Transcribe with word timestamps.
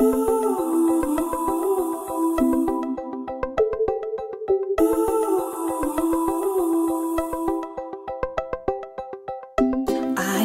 I 0.00 0.02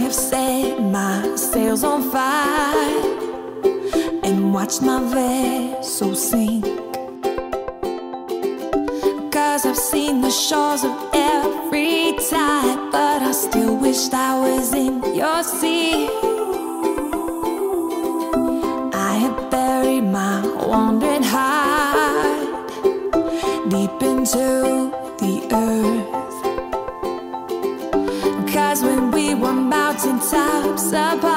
have 0.01 0.11
set 0.11 0.81
my 0.81 1.35
sails 1.35 1.83
on 1.83 2.01
fire 2.09 2.99
and 4.23 4.55
watched 4.55 4.81
my 4.81 4.99
vessel 5.13 6.15
sink. 6.15 6.65
Cause 9.31 9.67
I've 9.67 9.77
seen 9.77 10.21
the 10.21 10.31
shores 10.31 10.83
of 10.83 10.97
every 11.13 12.15
tide, 12.27 12.89
but 12.91 13.21
I 13.21 13.31
still 13.31 13.77
wished 13.77 14.15
I 14.15 14.39
was 14.39 14.73
in 14.73 15.13
your 15.13 15.43
sea. 15.43 16.22
Wandering 20.73 21.21
heart 21.21 22.67
deep 23.69 24.01
into 24.01 24.89
the 25.21 25.33
earth. 25.53 26.09
Cause 28.51 28.81
when 28.81 29.11
we 29.11 29.35
were 29.35 29.53
mountaintops 29.53 30.87
apart, 30.87 31.23
oh, 31.23 31.32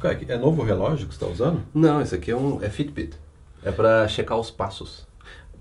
Cara, 0.00 0.18
É 0.28 0.36
novo 0.38 0.62
relógio 0.62 1.06
que 1.08 1.14
você 1.14 1.24
está 1.24 1.26
usando? 1.26 1.60
Não, 1.74 2.00
esse 2.00 2.14
aqui 2.14 2.30
é 2.30 2.36
um 2.36 2.62
é 2.62 2.68
Fitbit. 2.68 3.14
É 3.64 3.70
pra 3.72 4.06
checar 4.08 4.38
os 4.38 4.50
passos. 4.50 5.04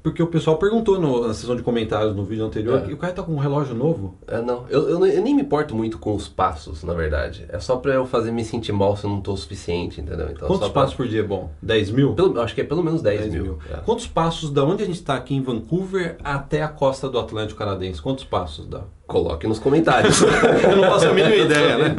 Porque 0.04 0.22
o 0.22 0.28
pessoal 0.28 0.58
perguntou 0.60 1.00
no- 1.00 1.28
na 1.28 1.34
sessão 1.34 1.56
de 1.56 1.64
comentários 1.64 2.16
no 2.16 2.24
vídeo 2.24 2.46
anterior 2.46 2.78
É. 2.78 2.82
que 2.86 2.94
o 2.94 2.98
cara 2.98 3.12
tá 3.12 3.24
com 3.24 3.32
um 3.34 3.40
relógio 3.40 3.74
novo. 3.74 4.14
É, 4.28 4.40
não. 4.40 4.66
Eu, 4.70 4.88
eu, 4.88 5.04
eu 5.08 5.22
nem 5.24 5.34
me 5.34 5.42
importo 5.42 5.74
muito 5.76 5.98
com 5.98 6.14
os 6.14 6.28
passos, 6.28 6.84
na 6.84 6.94
verdade. 6.94 7.44
É 7.50 7.58
só 7.60 7.78
pra 7.78 7.96
eu 7.96 8.06
fazer 8.06 8.30
me 8.32 8.46
sentir 8.46 8.72
mal 8.72 8.96
se 8.96 9.06
eu 9.06 9.10
não 9.10 9.20
tô 9.20 9.34
o 9.34 9.38
suficiente, 9.38 10.00
entendeu? 10.00 10.30
Então, 10.30 10.48
Quantos 10.48 10.70
pra- 10.70 10.82
passos 10.84 10.96
por 10.96 11.08
dia 11.08 11.22
é 11.22 11.24
bom? 11.24 11.50
10 11.60 11.90
mil? 11.90 12.14
Pelo, 12.14 12.40
acho 12.40 12.54
que 12.54 12.62
é 12.62 12.64
pelo 12.64 12.84
menos 12.84 13.02
10, 13.02 13.34
mil. 13.34 13.58
É. 13.72 13.78
Quantos 13.78 14.06
passos 14.06 14.52
da 14.52 14.64
onde 14.64 14.84
a 14.84 14.86
gente 14.86 14.98
está 15.00 15.16
aqui 15.16 15.34
em 15.34 15.42
Vancouver 15.42 16.18
até 16.24 16.62
a 16.62 16.68
costa 16.68 17.10
do 17.10 17.18
Atlântico 17.18 17.58
Canadense? 17.58 18.00
Quantos 18.00 18.26
passos 18.26 18.68
dá? 18.68 18.82
Coloque 19.08 19.46
nos 19.48 19.60
comentários. 19.60 20.20
Eu 20.68 20.78
não 20.78 20.90
faço 20.90 21.08
a 21.08 21.14
mínima 21.14 21.36
ideia, 21.36 21.78
né? 21.78 21.96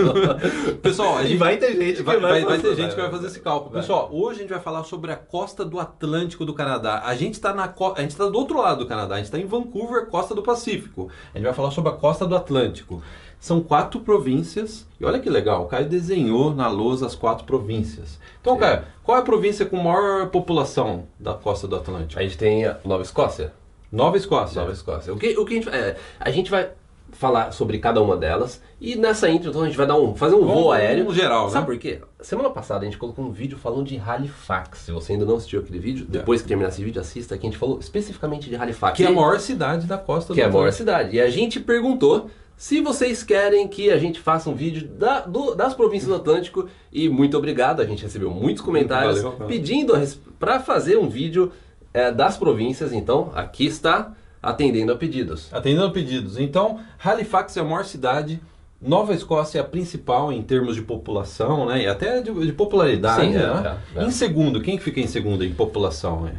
Pessoal, 0.82 1.18
a 1.18 1.22
E 1.22 1.28
gente 1.28 1.38
vai 1.38 1.56
ter 1.56 1.76
gente 1.76 1.96
que 1.98 2.02
vai, 2.02 2.18
vai 2.18 2.44
vai- 2.44 2.58
ter 2.58 2.74
gente 2.74 2.90
que 2.90 2.96
vai 3.00 3.04
vai. 3.08 3.10
fazer 3.12 3.26
esse 3.28 3.40
cálculo. 3.40 3.70
Vai. 3.72 3.80
Pessoal, 3.80 4.08
hoje 4.12 4.38
a 4.38 4.42
gente 4.42 4.50
vai 4.50 4.60
falar 4.60 4.82
sobre 4.82 5.12
a 5.12 5.16
costa 5.16 5.64
do 5.64 5.78
Atlântico 5.78 6.44
do 6.44 6.52
Canadá. 6.52 7.02
A 7.04 7.14
gente 7.14 7.34
está 7.34 7.54
na 7.54 7.68
co- 7.68 7.94
a 7.96 8.00
gente 8.00 8.16
tá 8.16 8.26
do 8.26 8.36
outro 8.36 8.58
lado 8.60 8.80
do 8.80 8.86
Canadá. 8.86 9.14
A 9.14 9.18
gente 9.18 9.26
está 9.26 9.38
em 9.38 9.46
Vancouver, 9.46 10.06
costa 10.06 10.34
do 10.34 10.42
Pacífico. 10.42 11.08
A 11.32 11.38
gente 11.38 11.44
vai 11.46 11.54
falar 11.54 11.70
sobre 11.70 11.90
a 11.92 11.94
costa 11.94 12.26
do 12.26 12.34
Atlântico. 12.34 13.00
São 13.38 13.60
quatro 13.60 14.00
províncias. 14.00 14.84
E 14.98 15.04
olha 15.04 15.20
que 15.20 15.30
legal, 15.30 15.62
o 15.62 15.66
Caio 15.66 15.88
desenhou 15.88 16.52
na 16.52 16.68
lousa 16.68 17.06
as 17.06 17.14
quatro 17.14 17.44
províncias. 17.44 18.18
Então, 18.40 18.54
Sim. 18.54 18.60
Caio, 18.60 18.82
qual 19.04 19.16
é 19.16 19.20
a 19.20 19.24
província 19.24 19.64
com 19.64 19.76
maior 19.76 20.26
população 20.30 21.04
da 21.20 21.34
costa 21.34 21.68
do 21.68 21.76
Atlântico? 21.76 22.18
A 22.18 22.24
gente 22.24 22.36
tem 22.36 22.64
a 22.64 22.78
Nova 22.84 23.02
Escócia. 23.04 23.52
Nova 23.92 24.16
Escócia. 24.16 24.60
Nova 24.60 24.72
Escócia. 24.72 25.12
O 25.14 25.16
que, 25.18 25.38
o 25.38 25.44
que 25.44 25.52
a 25.52 25.56
gente 25.56 25.68
é, 25.68 25.96
A 26.18 26.30
gente 26.30 26.50
vai 26.50 26.70
falar 27.16 27.50
sobre 27.52 27.78
cada 27.78 28.00
uma 28.02 28.16
delas. 28.16 28.60
E 28.80 28.94
nessa 28.94 29.28
intro, 29.28 29.48
então, 29.50 29.62
a 29.62 29.66
gente 29.66 29.76
vai 29.76 29.86
dar 29.86 29.96
um, 29.96 30.14
fazer 30.14 30.34
um 30.34 30.42
Um- 30.42 30.46
voo 30.46 30.72
aéreo. 30.72 31.06
um 31.08 31.14
geral, 31.14 31.48
Sabe 31.50 31.66
né? 31.68 31.74
por 31.74 31.80
quê? 31.80 32.00
Semana 32.20 32.50
passada 32.50 32.82
a 32.82 32.84
gente 32.84 32.98
colocou 32.98 33.24
um 33.24 33.30
vídeo 33.32 33.56
falando 33.58 33.84
de 33.86 33.98
Halifax. 33.98 34.80
Se 34.80 34.92
você 34.92 35.12
ainda 35.14 35.24
não 35.24 35.36
assistiu 35.36 35.60
aquele 35.60 35.78
vídeo, 35.78 36.06
depois 36.08 36.42
que 36.42 36.48
terminar 36.48 36.68
esse 36.68 36.82
vídeo, 36.84 37.00
assista, 37.00 37.36
que 37.38 37.46
a 37.46 37.50
gente 37.50 37.58
falou 37.58 37.78
especificamente 37.78 38.48
de 38.50 38.56
Halifax. 38.56 38.96
Que 38.96 39.04
é 39.04 39.08
a 39.08 39.12
maior 39.12 39.38
cidade 39.40 39.86
da 39.86 39.98
costa 39.98 40.34
que 40.34 40.40
do 40.40 40.44
é 40.44 40.48
a 40.48 40.52
maior 40.52 40.72
cidade. 40.72 41.16
E 41.16 41.20
a 41.20 41.30
gente 41.30 41.58
perguntou 41.60 42.28
se 42.56 42.80
vocês 42.80 43.22
querem 43.22 43.66
que 43.68 43.90
a 43.90 43.98
gente 43.98 44.18
faça 44.20 44.48
um 44.48 44.54
vídeo 44.54 44.86
da- 44.88 45.20
do- 45.20 45.54
das 45.54 45.74
províncias 45.74 46.08
do 46.08 46.14
Atlântico. 46.16 46.68
E 46.92 47.08
muito 47.08 47.36
obrigado, 47.36 47.80
a 47.80 47.84
gente 47.86 48.02
recebeu 48.02 48.30
muitos 48.30 48.62
comentários 48.62 49.20
valeu. 49.22 49.46
pedindo 49.46 49.92
para 50.38 50.60
fazer 50.60 50.96
um 50.98 51.08
vídeo 51.08 51.50
é, 51.94 52.12
das 52.12 52.36
províncias. 52.36 52.92
Então, 52.92 53.30
aqui 53.34 53.64
está 53.66 54.12
atendendo 54.46 54.92
a 54.92 54.96
pedidos. 54.96 55.52
Atendendo 55.52 55.90
pedidos. 55.90 56.38
Então, 56.38 56.80
Halifax 57.02 57.56
é 57.56 57.60
a 57.60 57.64
maior 57.64 57.84
cidade. 57.84 58.40
Nova 58.80 59.14
Escócia 59.14 59.58
é 59.58 59.60
a 59.60 59.64
principal 59.64 60.32
em 60.32 60.42
termos 60.42 60.76
de 60.76 60.82
população, 60.82 61.66
né? 61.66 61.82
E 61.82 61.86
até 61.86 62.20
de, 62.20 62.32
de 62.32 62.52
popularidade, 62.52 63.22
Sim, 63.26 63.34
é, 63.34 63.38
né? 63.38 63.78
é, 63.96 64.00
é. 64.00 64.04
Em 64.04 64.10
segundo, 64.10 64.60
quem 64.60 64.76
que 64.76 64.84
fica 64.84 65.00
em 65.00 65.06
segundo 65.06 65.44
em 65.44 65.52
população? 65.52 66.30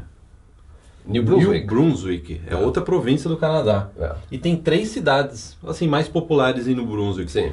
New 1.05 1.23
Brunswick. 1.23 1.59
New 1.59 1.67
Brunswick. 1.67 2.41
É, 2.47 2.53
É. 2.53 2.57
outra 2.57 2.83
província 2.83 3.29
do 3.29 3.37
Canadá. 3.37 3.89
É. 3.99 4.13
E 4.31 4.37
tem 4.37 4.55
três 4.55 4.89
cidades, 4.89 5.57
assim, 5.65 5.87
mais 5.87 6.07
populares 6.07 6.67
em 6.67 6.75
New 6.75 6.85
Brunswick. 6.85 7.31
Sim. 7.31 7.51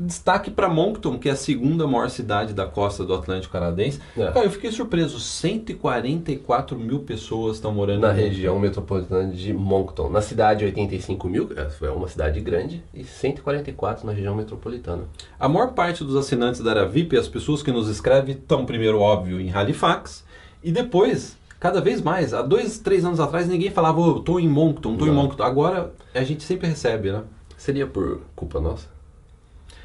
Destaque 0.00 0.50
para 0.50 0.68
Moncton, 0.68 1.18
que 1.18 1.28
é 1.28 1.32
a 1.32 1.36
segunda 1.36 1.86
maior 1.86 2.08
cidade 2.08 2.54
da 2.54 2.66
costa 2.66 3.04
do 3.04 3.14
Atlântico 3.14 3.52
Canadense. 3.52 4.00
É. 4.16 4.30
Cara, 4.32 4.46
eu 4.46 4.50
fiquei 4.50 4.72
surpreso, 4.72 5.20
144 5.20 6.78
mil 6.78 7.00
pessoas 7.00 7.56
estão 7.56 7.72
morando 7.72 8.00
Na 8.00 8.12
região 8.12 8.58
metropolitana 8.58 9.30
de 9.30 9.52
Moncton. 9.52 10.08
Na 10.08 10.22
cidade, 10.22 10.64
85 10.64 11.28
mil, 11.28 11.50
é 11.56 11.90
uma 11.90 12.08
cidade 12.08 12.40
grande, 12.40 12.82
e 12.94 13.04
144 13.04 14.06
na 14.06 14.12
região 14.12 14.34
metropolitana. 14.34 15.04
A 15.38 15.48
maior 15.48 15.72
parte 15.72 16.02
dos 16.02 16.16
assinantes 16.16 16.60
da 16.62 16.70
área 16.70 16.86
VIP, 16.86 17.16
as 17.16 17.28
pessoas 17.28 17.62
que 17.62 17.70
nos 17.70 17.88
escrevem, 17.88 18.34
estão 18.34 18.64
primeiro, 18.64 18.98
óbvio, 18.98 19.40
em 19.40 19.52
Halifax, 19.52 20.24
e 20.64 20.72
depois, 20.72 21.36
cada 21.60 21.80
vez 21.80 22.00
mais, 22.00 22.32
há 22.32 22.40
dois, 22.40 22.78
três 22.78 23.04
anos 23.04 23.20
atrás, 23.20 23.46
ninguém 23.46 23.70
falava, 23.70 24.00
"Ô, 24.00 24.16
eu 24.16 24.20
tô 24.20 24.38
em 24.38 24.48
Moncton, 24.48 24.96
tô 24.96 25.06
em. 25.06 25.10
Moncton. 25.10 25.42
Agora, 25.42 25.92
a 26.14 26.24
gente 26.24 26.42
sempre 26.44 26.66
recebe, 26.66 27.12
né? 27.12 27.22
Seria 27.56 27.86
por 27.86 28.22
culpa 28.34 28.60
nossa? 28.60 28.88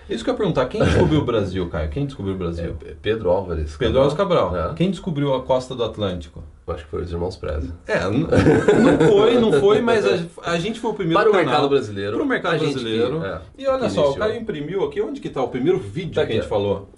Isso 0.10 0.24
que 0.24 0.30
eu 0.30 0.34
ia 0.34 0.38
perguntar, 0.38 0.66
quem 0.68 0.84
descobriu 0.84 1.20
o 1.20 1.26
Brasil, 1.26 1.68
Caio? 1.70 1.90
Quem 1.90 2.06
descobriu 2.06 2.34
o 2.34 2.38
É, 2.38 2.40
Brasil? 2.40 2.74
P- 2.74 2.96
Pedro 3.02 3.30
Álvares. 3.30 3.76
Pedro 3.78 4.00
Alves 4.00 4.16
Cabral. 4.16 4.56
É. 4.56 4.74
Quem 4.74 4.90
descobriu 4.92 5.34
a 5.36 5.42
costa 5.44 5.76
do 5.76 5.84
Atlântico? 5.84 6.44
Acho 6.68 6.84
que 6.84 6.90
foi 6.92 7.02
os 7.04 7.12
irmãos 7.12 7.38
Preza. 7.38 7.74
É, 7.88 7.98
n- 8.08 8.28
não 8.28 9.08
foi, 9.10 9.40
não 9.40 9.54
foi, 9.54 9.80
mas 9.82 10.06
a, 10.06 10.52
a 10.52 10.60
gente 10.60 10.80
foi 10.82 10.92
o 10.92 10.94
primeiro 10.94 11.20
Para 11.20 11.30
o 11.30 11.32
canal. 11.32 11.46
mercado 11.46 11.70
brasileiro. 11.70 12.16
Para 12.18 12.24
o 12.24 12.28
mercado 12.28 12.60
brasileiro. 12.60 13.20
que- 13.22 13.26
é, 13.26 13.40
e 13.58 13.68
olha 13.68 13.90
só, 13.90 14.02
o 14.02 14.06
iniciou. 14.06 14.16
Caio 14.16 14.42
imprimiu 14.42 14.84
aqui, 14.86 15.02
onde 15.02 15.22
que 15.22 15.30
tá 15.30 15.42
o 15.42 15.48
primeiro 15.48 15.80
vídeo 15.80 16.14
Tá 16.16 16.26
que 16.26 16.34
a 16.34 16.36
gente 16.36 16.48
falou? 16.48 16.90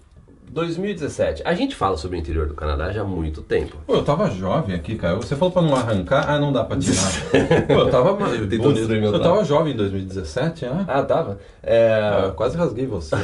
2017. 0.49 1.43
A 1.45 1.53
gente 1.53 1.75
fala 1.75 1.95
sobre 1.97 2.17
o 2.17 2.19
interior 2.19 2.47
do 2.47 2.53
Canadá 2.53 2.91
já 2.91 3.01
há 3.01 3.05
muito 3.05 3.41
tempo. 3.41 3.77
Pô, 3.85 3.95
eu 3.95 4.03
tava 4.03 4.29
jovem 4.31 4.75
aqui, 4.75 4.95
Caio. 4.95 5.17
Você 5.17 5.35
falou 5.35 5.51
pra 5.51 5.61
não 5.61 5.75
arrancar, 5.75 6.29
ah, 6.29 6.39
não 6.39 6.51
dá 6.51 6.63
pra 6.63 6.77
tirar. 6.77 7.11
Pô, 7.67 7.73
eu 7.73 7.89
tava. 7.89 8.13
Destruir 8.47 8.87
meu 8.99 9.05
Eu 9.05 9.09
trabalho. 9.11 9.23
tava 9.23 9.45
jovem 9.45 9.73
em 9.73 9.77
2017, 9.77 10.65
né? 10.65 10.85
Ah, 10.87 11.03
tava? 11.03 11.39
É, 11.61 11.99
Ah, 12.01 12.21
eu 12.25 12.33
quase 12.33 12.57
rasguei 12.57 12.85
você. 12.87 13.15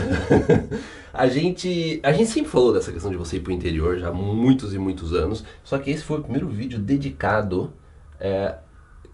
a, 1.13 1.27
gente, 1.27 1.99
a 2.03 2.11
gente 2.11 2.29
sempre 2.29 2.49
falou 2.51 2.73
dessa 2.73 2.91
questão 2.91 3.11
de 3.11 3.17
você 3.17 3.37
ir 3.37 3.39
pro 3.41 3.51
interior 3.51 3.97
já 3.97 4.09
há 4.09 4.13
muitos 4.13 4.73
e 4.73 4.77
muitos 4.77 5.13
anos. 5.13 5.43
Só 5.63 5.77
que 5.77 5.89
esse 5.91 6.03
foi 6.03 6.19
o 6.19 6.21
primeiro 6.21 6.47
vídeo 6.47 6.77
dedicado 6.79 7.73
é, 8.19 8.55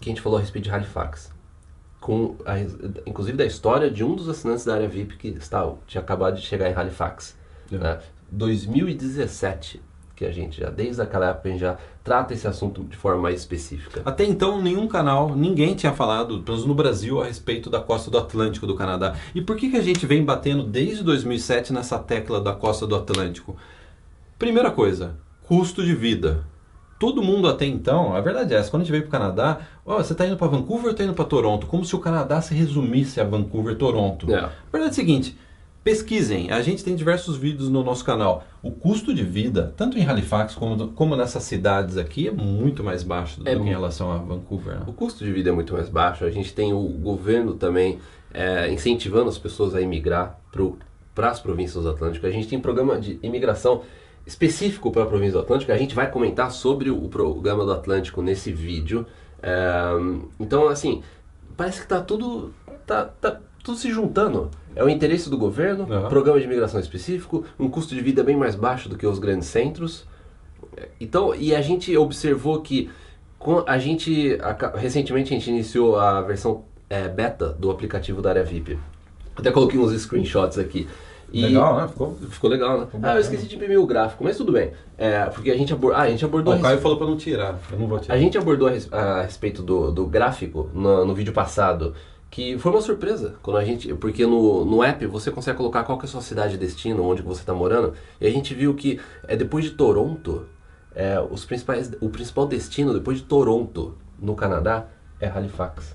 que 0.00 0.10
a 0.10 0.12
gente 0.12 0.20
falou 0.20 0.38
a 0.38 0.40
respeito 0.40 0.64
de 0.64 0.70
Halifax. 0.70 1.32
Com 2.00 2.36
a 2.44 2.58
inclusive 3.06 3.36
da 3.38 3.44
história 3.46 3.88
de 3.90 4.02
um 4.02 4.16
dos 4.16 4.28
assinantes 4.28 4.64
da 4.64 4.74
área 4.74 4.88
VIP 4.88 5.16
que 5.16 5.28
está, 5.28 5.70
tinha 5.86 6.02
acabado 6.02 6.34
de 6.36 6.42
chegar 6.42 6.68
em 6.68 6.74
Halifax. 6.74 7.40
É. 7.76 7.78
né? 7.78 7.98
2017. 8.30 9.80
Que 10.14 10.26
a 10.26 10.30
gente 10.30 10.60
já, 10.60 10.68
desde 10.70 11.00
aquela 11.00 11.30
época, 11.30 11.48
a 11.48 11.52
gente 11.52 11.60
já 11.60 11.78
trata 12.04 12.34
esse 12.34 12.46
assunto 12.46 12.84
de 12.84 12.96
forma 12.96 13.22
mais 13.22 13.40
específica. 13.40 14.02
Até 14.04 14.24
então, 14.24 14.60
nenhum 14.60 14.86
canal, 14.86 15.34
ninguém 15.34 15.74
tinha 15.74 15.92
falado, 15.92 16.42
pelo 16.42 16.56
menos 16.56 16.66
no 16.66 16.74
Brasil, 16.74 17.20
a 17.20 17.24
respeito 17.24 17.70
da 17.70 17.80
costa 17.80 18.10
do 18.10 18.18
Atlântico 18.18 18.66
do 18.66 18.74
Canadá. 18.74 19.16
E 19.34 19.40
por 19.40 19.56
que, 19.56 19.70
que 19.70 19.76
a 19.76 19.82
gente 19.82 20.06
vem 20.06 20.22
batendo 20.24 20.64
desde 20.64 21.02
2007 21.02 21.72
nessa 21.72 21.98
tecla 21.98 22.40
da 22.40 22.52
costa 22.52 22.86
do 22.86 22.94
Atlântico? 22.94 23.56
Primeira 24.38 24.70
coisa, 24.70 25.16
custo 25.44 25.84
de 25.84 25.94
vida. 25.94 26.44
Todo 26.98 27.22
mundo 27.22 27.48
até 27.48 27.66
então, 27.66 28.14
a 28.14 28.20
verdade 28.20 28.54
é 28.54 28.58
essa, 28.58 28.70
quando 28.70 28.82
a 28.82 28.84
gente 28.84 28.92
veio 28.92 29.02
para 29.02 29.08
o 29.08 29.20
Canadá, 29.20 29.60
ó, 29.84 29.96
você 29.96 30.12
está 30.12 30.24
indo 30.24 30.36
para 30.36 30.46
Vancouver 30.46 30.86
ou 30.86 30.90
está 30.92 31.02
indo 31.02 31.14
para 31.14 31.24
Toronto? 31.24 31.66
Como 31.66 31.84
se 31.84 31.96
o 31.96 31.98
Canadá 31.98 32.40
se 32.40 32.54
resumisse 32.54 33.20
a 33.20 33.24
Vancouver 33.24 33.72
e 33.74 33.76
Toronto. 33.76 34.32
É. 34.32 34.38
A 34.38 34.50
verdade 34.70 34.84
é 34.84 34.88
a 34.90 34.92
seguinte, 34.92 35.36
pesquisem, 35.82 36.50
a 36.50 36.62
gente 36.62 36.84
tem 36.84 36.94
diversos 36.94 37.36
vídeos 37.36 37.68
no 37.68 37.82
nosso 37.82 38.04
canal. 38.04 38.44
O 38.62 38.70
custo 38.70 39.12
de 39.12 39.24
vida, 39.24 39.74
tanto 39.76 39.98
em 39.98 40.06
Halifax 40.06 40.54
como, 40.54 40.88
como 40.88 41.16
nessas 41.16 41.42
cidades 41.42 41.96
aqui, 41.96 42.28
é 42.28 42.30
muito 42.30 42.84
mais 42.84 43.02
baixo 43.02 43.40
do 43.40 43.48
É 43.48 43.54
que 43.54 43.60
em 43.60 43.68
relação 43.68 44.12
a 44.12 44.18
Vancouver. 44.18 44.76
né? 44.76 44.84
O 44.86 44.92
custo 44.92 45.24
de 45.24 45.32
vida 45.32 45.50
é 45.50 45.52
muito 45.52 45.72
mais 45.72 45.88
baixo. 45.88 46.24
A 46.24 46.30
gente 46.30 46.54
tem 46.54 46.72
o 46.72 46.82
governo 46.82 47.54
também 47.54 47.98
é, 48.32 48.70
incentivando 48.70 49.28
as 49.28 49.38
pessoas 49.38 49.74
a 49.74 49.80
imigrar 49.80 50.38
para 51.14 51.30
as 51.30 51.40
províncias 51.40 51.82
do 51.82 51.90
Atlântico. 51.90 52.26
A 52.26 52.30
gente 52.30 52.46
tem 52.46 52.60
programa 52.60 52.98
de 52.98 53.18
imigração 53.22 53.82
específico 54.24 54.92
para 54.92 55.02
a 55.02 55.06
província 55.06 55.32
do 55.32 55.40
Atlântico. 55.40 55.72
A 55.72 55.76
gente 55.76 55.94
vai 55.94 56.08
comentar 56.10 56.50
sobre 56.52 56.90
o 56.90 57.08
programa 57.08 57.64
do 57.64 57.72
Atlântico 57.72 58.22
nesse 58.22 58.52
vídeo. 58.52 59.04
É, 59.42 59.90
então, 60.38 60.68
assim, 60.68 61.02
parece 61.56 61.80
que 61.80 61.88
tá 61.88 62.00
tudo 62.00 62.54
tá, 62.86 63.04
tá 63.20 63.40
tudo 63.62 63.78
se 63.78 63.90
juntando. 63.90 64.50
É 64.74 64.82
o 64.82 64.88
interesse 64.88 65.28
do 65.28 65.36
governo, 65.36 65.86
Aham. 65.92 66.08
programa 66.08 66.38
de 66.38 66.46
imigração 66.46 66.80
específico, 66.80 67.44
um 67.58 67.68
custo 67.68 67.94
de 67.94 68.00
vida 68.00 68.22
bem 68.22 68.36
mais 68.36 68.54
baixo 68.54 68.88
do 68.88 68.96
que 68.96 69.06
os 69.06 69.18
grandes 69.18 69.48
centros. 69.48 70.04
Então, 71.00 71.34
e 71.34 71.54
a 71.54 71.60
gente 71.60 71.94
observou 71.96 72.60
que 72.60 72.90
a 73.66 73.78
gente 73.78 74.38
recentemente 74.74 75.34
a 75.34 75.36
gente 75.36 75.50
iniciou 75.50 75.98
a 75.98 76.20
versão 76.22 76.64
é, 76.88 77.08
beta 77.08 77.48
do 77.50 77.70
aplicativo 77.70 78.22
da 78.22 78.30
área 78.30 78.44
VIP. 78.44 78.78
Até 79.36 79.50
coloquei 79.50 79.78
uns 79.78 79.92
screenshots 80.00 80.58
aqui. 80.58 80.88
E 81.32 81.46
Legal, 81.46 81.76
né? 81.78 81.88
Ficou... 81.88 82.14
Ficou 82.30 82.50
legal, 82.50 82.78
né? 82.80 82.86
Ah, 82.92 82.96
bacana. 82.96 83.14
eu 83.14 83.20
esqueci 83.20 83.46
de 83.46 83.56
imprimir 83.56 83.80
o 83.80 83.86
gráfico, 83.86 84.22
mas 84.22 84.36
tudo 84.36 84.52
bem. 84.52 84.70
É, 84.98 85.24
porque 85.26 85.50
a 85.50 85.56
gente, 85.56 85.72
abor... 85.72 85.94
ah, 85.94 86.02
a 86.02 86.10
gente 86.10 86.22
abordou 86.24 86.54
o 86.54 86.60
Caio 86.60 86.78
falou 86.78 86.98
para 86.98 87.06
não 87.06 87.16
tirar, 87.16 87.58
eu 87.72 87.78
não 87.78 87.86
vou 87.86 87.98
tirar. 87.98 88.14
a 88.14 88.18
gente 88.18 88.36
abordou 88.36 88.68
a, 88.68 88.70
res- 88.70 88.92
a 88.92 89.22
respeito 89.22 89.62
do, 89.62 89.90
do 89.90 90.06
gráfico 90.06 90.68
no, 90.74 91.06
no 91.06 91.14
vídeo 91.14 91.32
passado, 91.32 91.94
que 92.32 92.56
foi 92.56 92.72
uma 92.72 92.80
surpresa 92.80 93.34
quando 93.42 93.58
a 93.58 93.64
gente, 93.64 93.92
porque 93.94 94.24
no, 94.24 94.64
no 94.64 94.82
app 94.82 95.04
você 95.04 95.30
consegue 95.30 95.58
colocar 95.58 95.84
qual 95.84 95.98
que 95.98 96.06
é 96.06 96.08
a 96.08 96.10
sua 96.10 96.22
cidade 96.22 96.54
de 96.54 96.58
destino, 96.58 97.04
onde 97.04 97.20
você 97.20 97.42
está 97.42 97.52
morando, 97.52 97.92
e 98.18 98.26
a 98.26 98.30
gente 98.30 98.54
viu 98.54 98.74
que 98.74 98.98
é 99.28 99.36
depois 99.36 99.66
de 99.66 99.72
Toronto, 99.72 100.46
é, 100.94 101.20
os 101.20 101.44
principais, 101.44 101.92
o 102.00 102.08
principal 102.08 102.46
destino 102.46 102.94
depois 102.94 103.18
de 103.18 103.24
Toronto 103.24 103.98
no 104.18 104.34
Canadá 104.34 104.86
é 105.20 105.28
Halifax. 105.28 105.94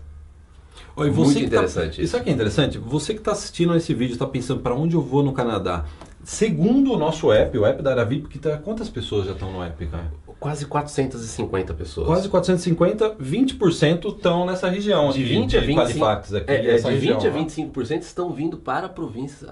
E 0.96 1.10
Muito 1.10 1.34
que 1.34 1.42
tá- 1.42 1.46
interessante 1.48 2.04
Isso 2.04 2.16
aqui 2.16 2.30
é 2.30 2.34
interessante. 2.34 2.78
Você 2.78 3.14
que 3.14 3.20
está 3.20 3.32
assistindo 3.32 3.76
esse 3.76 3.94
vídeo 3.96 4.14
está 4.14 4.28
pensando 4.28 4.62
para 4.62 4.76
onde 4.76 4.96
eu 4.96 5.02
vou 5.02 5.24
no 5.24 5.34
Canadá. 5.34 5.86
Segundo 6.24 6.94
o 6.94 6.98
nosso 7.00 7.32
app, 7.32 7.58
o 7.58 7.66
app 7.66 7.82
da 7.82 7.92
Aravip, 7.92 8.28
que 8.28 8.38
tá, 8.38 8.58
quantas 8.58 8.90
pessoas 8.90 9.26
já 9.26 9.32
estão 9.32 9.52
no 9.52 9.64
app, 9.64 9.86
Caio? 9.88 10.12
Quase 10.40 10.66
450 10.68 11.74
pessoas. 11.74 12.06
Quase 12.08 12.30
450, 12.30 13.16
20% 13.22 14.10
estão 14.16 14.46
nessa 14.46 14.70
região 14.70 15.10
de 15.10 15.22
aqui, 15.22 15.30
20 15.30 15.58
a 15.58 15.62
25, 15.62 15.82
Halifax 15.82 16.34
aqui. 16.34 16.52
é, 16.52 16.56
é, 16.56 16.76
de 16.78 16.84
região, 16.90 17.20
20 17.20 17.28
a 17.28 17.30
ó. 17.32 17.34
25% 17.34 18.02
estão 18.02 18.32
vindo 18.32 18.58
para, 18.58 18.88
província, 18.88 19.48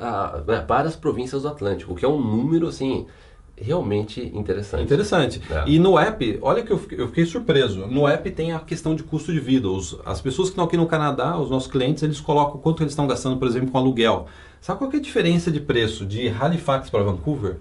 né, 0.47 0.61
para 0.61 0.87
as 0.87 0.95
províncias 0.95 1.41
do 1.41 1.47
Atlântico, 1.47 1.95
que 1.95 2.05
é 2.05 2.07
um 2.07 2.19
número 2.21 2.67
assim 2.67 3.07
realmente 3.57 4.21
interessante. 4.35 4.83
Interessante. 4.83 5.41
É. 5.49 5.63
E 5.65 5.79
no 5.79 5.97
app, 5.97 6.37
olha 6.41 6.61
que 6.61 6.71
eu 6.71 6.77
fiquei, 6.77 6.99
eu 6.99 7.07
fiquei 7.07 7.25
surpreso. 7.25 7.87
No 7.87 8.07
app 8.07 8.29
tem 8.31 8.51
a 8.51 8.59
questão 8.59 8.93
de 8.93 9.01
custo 9.01 9.31
de 9.31 9.39
vida. 9.39 9.67
Os- 9.69 9.97
as 10.05 10.19
pessoas 10.21 10.49
que 10.49 10.53
estão 10.53 10.65
aqui 10.65 10.75
no 10.77 10.85
Canadá, 10.85 11.37
os 11.39 11.49
nossos 11.49 11.71
clientes, 11.71 12.03
eles 12.03 12.19
colocam 12.19 12.59
quanto 12.59 12.83
eles 12.83 12.91
estão 12.91 13.07
gastando, 13.07 13.37
por 13.37 13.47
exemplo, 13.47 13.71
com 13.71 13.77
aluguel. 13.77 14.27
Sabe 14.61 14.77
qual 14.79 14.89
que 14.89 14.97
é 14.97 14.99
a 14.99 15.01
diferença 15.01 15.49
de 15.51 15.59
preço 15.61 16.05
de 16.05 16.27
Halifax 16.27 16.89
para 16.89 17.01
Vancouver? 17.03 17.57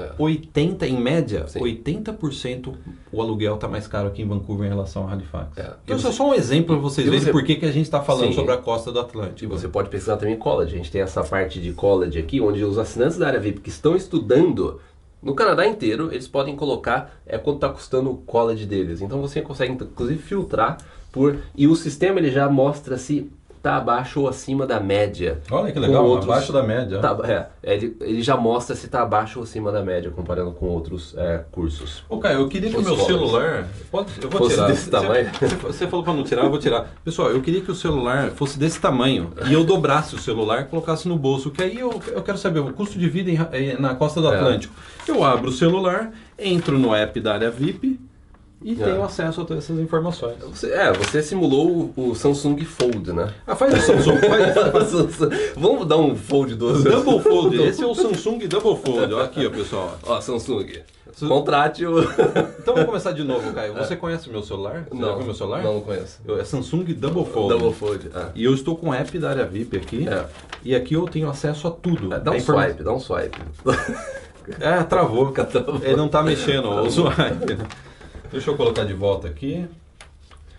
É. 0.00 0.12
80 0.18 0.86
em 0.86 1.00
média, 1.00 1.46
Sim. 1.46 1.60
80% 1.60 2.74
o 3.12 3.20
aluguel 3.20 3.54
está 3.56 3.68
mais 3.68 3.86
caro 3.86 4.08
aqui 4.08 4.22
em 4.22 4.26
Vancouver 4.28 4.66
em 4.66 4.70
relação 4.70 5.06
a 5.08 5.12
Halifax. 5.12 5.58
É. 5.58 5.72
Então, 5.84 5.96
isso 5.96 6.08
é 6.08 6.12
só 6.12 6.28
um 6.30 6.34
exemplo 6.34 6.74
para 6.76 6.82
vocês 6.82 7.06
verem 7.06 7.20
você- 7.20 7.32
por 7.32 7.42
que, 7.44 7.56
que 7.56 7.66
a 7.66 7.72
gente 7.72 7.84
está 7.84 8.00
falando 8.02 8.28
Sim. 8.28 8.34
sobre 8.34 8.52
a 8.52 8.56
costa 8.58 8.90
do 8.92 9.00
Atlântico. 9.00 9.44
E 9.44 9.46
você 9.58 9.68
pode 9.68 9.88
pesquisar 9.88 10.16
também 10.16 10.36
college. 10.36 10.74
A 10.74 10.76
gente 10.78 10.90
tem 10.90 11.00
essa 11.00 11.22
parte 11.24 11.60
de 11.60 11.72
college 11.72 12.18
aqui, 12.18 12.40
onde 12.40 12.62
os 12.64 12.78
assinantes 12.78 13.18
da 13.18 13.26
área 13.26 13.40
VIP 13.40 13.60
que 13.60 13.68
estão 13.68 13.94
estudando 13.96 14.80
no 15.22 15.34
Canadá 15.34 15.66
inteiro, 15.66 16.08
eles 16.12 16.26
podem 16.26 16.56
colocar 16.56 17.20
é, 17.26 17.36
quanto 17.36 17.56
está 17.56 17.68
custando 17.68 18.10
o 18.10 18.16
college 18.16 18.64
deles. 18.66 19.02
Então 19.02 19.20
você 19.20 19.42
consegue, 19.42 19.72
inclusive, 19.72 20.20
filtrar 20.22 20.78
por... 21.12 21.36
E 21.54 21.66
o 21.66 21.74
sistema 21.76 22.18
ele 22.18 22.30
já 22.30 22.48
mostra 22.48 22.96
se 22.96 23.30
está 23.60 23.76
abaixo 23.76 24.22
ou 24.22 24.28
acima 24.28 24.66
da 24.66 24.80
média. 24.80 25.38
Olha 25.50 25.70
que 25.70 25.78
legal, 25.78 26.04
outros- 26.06 26.30
abaixo 26.30 26.50
da 26.52 26.62
média. 26.62 26.98
Tá, 26.98 27.14
é, 27.24 27.46
ele, 27.74 27.94
ele 28.00 28.22
já 28.22 28.34
mostra 28.36 28.74
se 28.74 28.86
está 28.86 29.02
abaixo 29.02 29.38
ou 29.38 29.42
acima 29.44 29.70
da 29.70 29.82
média, 29.82 30.10
comparando 30.10 30.50
com 30.52 30.66
outros 30.66 31.14
é, 31.16 31.44
cursos. 31.52 32.02
Ô, 32.08 32.18
Caio, 32.18 32.40
eu 32.40 32.48
queria 32.48 32.70
que 32.70 32.76
o 32.78 32.82
meu 32.82 32.96
celular. 32.96 33.68
Pode, 33.90 34.08
eu 34.20 34.30
vou 34.30 34.40
Fosse 34.40 34.54
tirar. 34.54 34.66
desse 34.68 34.84
Você- 34.84 34.90
tamanho? 34.90 35.30
Você, 35.40 35.56
você 35.56 35.86
falou 35.86 36.02
pra 36.04 36.14
não 36.14 36.24
tirar, 36.24 36.44
eu 36.44 36.50
vou 36.50 36.58
tirar. 36.58 36.88
Pessoal, 37.04 37.30
eu 37.30 37.42
queria 37.42 37.60
que 37.60 37.70
o 37.70 37.74
celular 37.74 38.30
fosse 38.30 38.58
desse 38.58 38.80
tamanho 38.80 39.30
e 39.46 39.52
eu 39.52 39.62
dobrasse 39.62 40.14
o 40.14 40.18
celular 40.18 40.62
e 40.62 40.64
colocasse 40.64 41.06
no 41.06 41.16
bolso. 41.18 41.50
Que 41.50 41.62
aí 41.62 41.78
eu, 41.78 42.00
eu 42.08 42.22
quero 42.22 42.38
saber 42.38 42.60
o 42.60 42.72
custo 42.72 42.98
de 42.98 43.08
vida 43.08 43.30
em 43.30 43.76
na 43.78 43.94
costa 43.94 44.20
do 44.22 44.32
É. 44.32 44.36
Atlântico. 44.36 44.74
Eu 45.06 45.22
abro 45.22 45.50
o 45.50 45.52
celular, 45.52 46.12
entro 46.38 46.78
no 46.78 46.94
app 46.94 47.20
da 47.20 47.34
área 47.34 47.50
VIP 47.50 48.00
e 48.62 48.72
É. 48.72 48.84
tenho 48.84 49.02
acesso 49.02 49.40
a 49.40 49.44
todas 49.44 49.64
essas 49.64 49.78
informações. 49.78 50.36
Você, 50.52 50.70
é, 50.72 50.92
você 50.92 51.22
simulou 51.22 51.92
o, 51.96 52.10
o 52.10 52.14
Samsung 52.14 52.58
Fold, 52.64 53.12
né? 53.12 53.32
Ah, 53.46 53.56
faz 53.56 53.72
o 53.74 53.80
Samsung, 53.80 54.18
faz. 54.18 55.54
Vamos 55.56 55.86
dar 55.86 55.96
um 55.96 56.14
Fold 56.14 56.54
do 56.54 56.82
Double 56.82 57.20
Fold. 57.22 57.56
Esse 57.64 57.82
é 57.82 57.86
o 57.86 57.94
Samsung 57.94 58.38
Double 58.46 58.76
Fold. 58.76 59.14
Olha 59.14 59.24
aqui, 59.24 59.46
ó, 59.46 59.50
pessoal. 59.50 59.98
Ó, 60.06 60.20
Samsung, 60.20 60.66
contrate 61.26 61.84
o... 61.86 62.00
Então 62.60 62.74
vamos 62.74 62.84
começar 62.86 63.12
de 63.12 63.24
novo, 63.24 63.52
Caio. 63.52 63.74
Você 63.74 63.96
conhece 63.96 64.28
o 64.28 64.32
meu 64.32 64.42
celular? 64.42 64.86
Você 64.90 65.00
já 65.00 65.14
viu 65.16 65.24
meu 65.24 65.34
celular? 65.34 65.62
Não, 65.62 65.74
não 65.74 65.80
conheço. 65.80 66.18
Eu- 66.26 66.38
É 66.40 66.44
Samsung 66.44 66.84
Double 66.94 67.24
Fold. 67.24 67.48
Double 67.58 67.72
Fold. 67.72 68.10
Ah. 68.14 68.28
E 68.34 68.44
eu 68.44 68.52
estou 68.54 68.76
com 68.76 68.90
o 68.90 68.94
app 68.94 69.18
da 69.18 69.30
área 69.30 69.44
VIP 69.46 69.76
aqui. 69.78 70.06
É. 70.08 70.26
E 70.62 70.74
aqui 70.74 70.94
eu 70.94 71.06
tenho 71.08 71.28
acesso 71.30 71.66
a 71.66 71.70
tudo. 71.70 72.08
Dá 72.10 72.30
A 72.30 72.34
um 72.34 72.36
informa- 72.36 72.64
swipe, 72.66 72.82
dá 72.82 72.92
um 72.92 73.00
swipe. 73.00 73.38
É, 74.60 74.82
travou. 74.82 75.30
Travou. 75.32 75.80
Ele 75.82 75.96
não 75.96 76.08
tá 76.08 76.22
mexendo 76.22 76.68
o 76.68 76.90
swipe. 76.90 77.58
Deixa 78.32 78.50
eu 78.50 78.56
colocar 78.56 78.84
de 78.84 78.92
volta 78.94 79.28
aqui. 79.28 79.66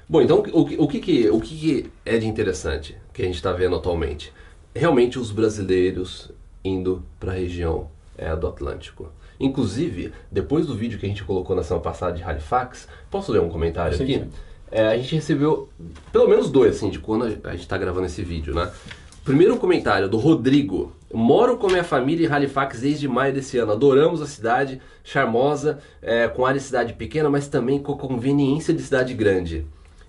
Bom, 0.07 0.21
então 0.21 0.39
o, 0.39 0.65
que- 0.65 0.75
o, 0.77 0.87
que, 0.87 0.99
que, 0.99 1.29
o 1.29 1.39
que, 1.39 1.55
que 1.57 1.91
é 2.05 2.17
de 2.17 2.27
interessante 2.27 2.97
que 3.13 3.21
a 3.21 3.25
gente 3.25 3.35
está 3.35 3.53
vendo 3.53 3.75
atualmente? 3.75 4.33
Realmente 4.75 5.17
os 5.17 5.31
brasileiros 5.31 6.31
indo 6.63 7.03
para 7.19 7.31
a 7.31 7.35
região 7.35 7.87
é, 8.17 8.35
do 8.35 8.47
Atlântico. 8.47 9.09
Inclusive, 9.39 10.11
depois 10.31 10.67
do 10.67 10.75
vídeo 10.75 10.99
que 10.99 11.05
a 11.05 11.09
gente 11.09 11.23
colocou 11.23 11.55
na 11.55 11.63
semana 11.63 11.81
passada 11.83 12.13
de 12.13 12.21
Halifax, 12.23 12.87
posso 13.09 13.31
ler 13.31 13.39
um 13.41 13.49
comentário 13.49 13.97
Sim, 13.97 14.03
aqui? 14.03 14.13
sim. 14.15 14.29
É, 14.69 14.87
a 14.87 14.97
gente 14.97 15.15
recebeu 15.15 15.67
pelo 16.13 16.29
menos 16.29 16.49
dois, 16.49 16.75
assim, 16.77 16.89
de 16.89 16.99
quando 16.99 17.25
a 17.25 17.29
gente 17.51 17.61
está 17.61 17.77
gravando 17.77 18.05
esse 18.05 18.21
vídeo, 18.21 18.53
né? 18.53 18.71
Primeiro 19.23 19.57
comentário 19.57 20.07
do 20.07 20.17
Rodrigo. 20.17 20.93
Moro 21.13 21.57
com 21.57 21.67
minha 21.67 21.83
família 21.83 22.27
em 22.27 22.31
Halifax 22.31 22.79
desde 22.81 23.07
maio 23.07 23.33
desse 23.33 23.57
ano. 23.57 23.71
Adoramos 23.73 24.21
a 24.21 24.25
cidade, 24.25 24.79
charmosa, 25.03 25.79
é, 26.01 26.27
com 26.27 26.45
área 26.45 26.59
de 26.59 26.65
cidade 26.65 26.93
pequena, 26.93 27.29
mas 27.29 27.47
também 27.47 27.79
com 27.79 27.95
conveniência 27.97 28.73
de 28.73 28.81
cidade 28.81 29.13
grande. 29.13 29.65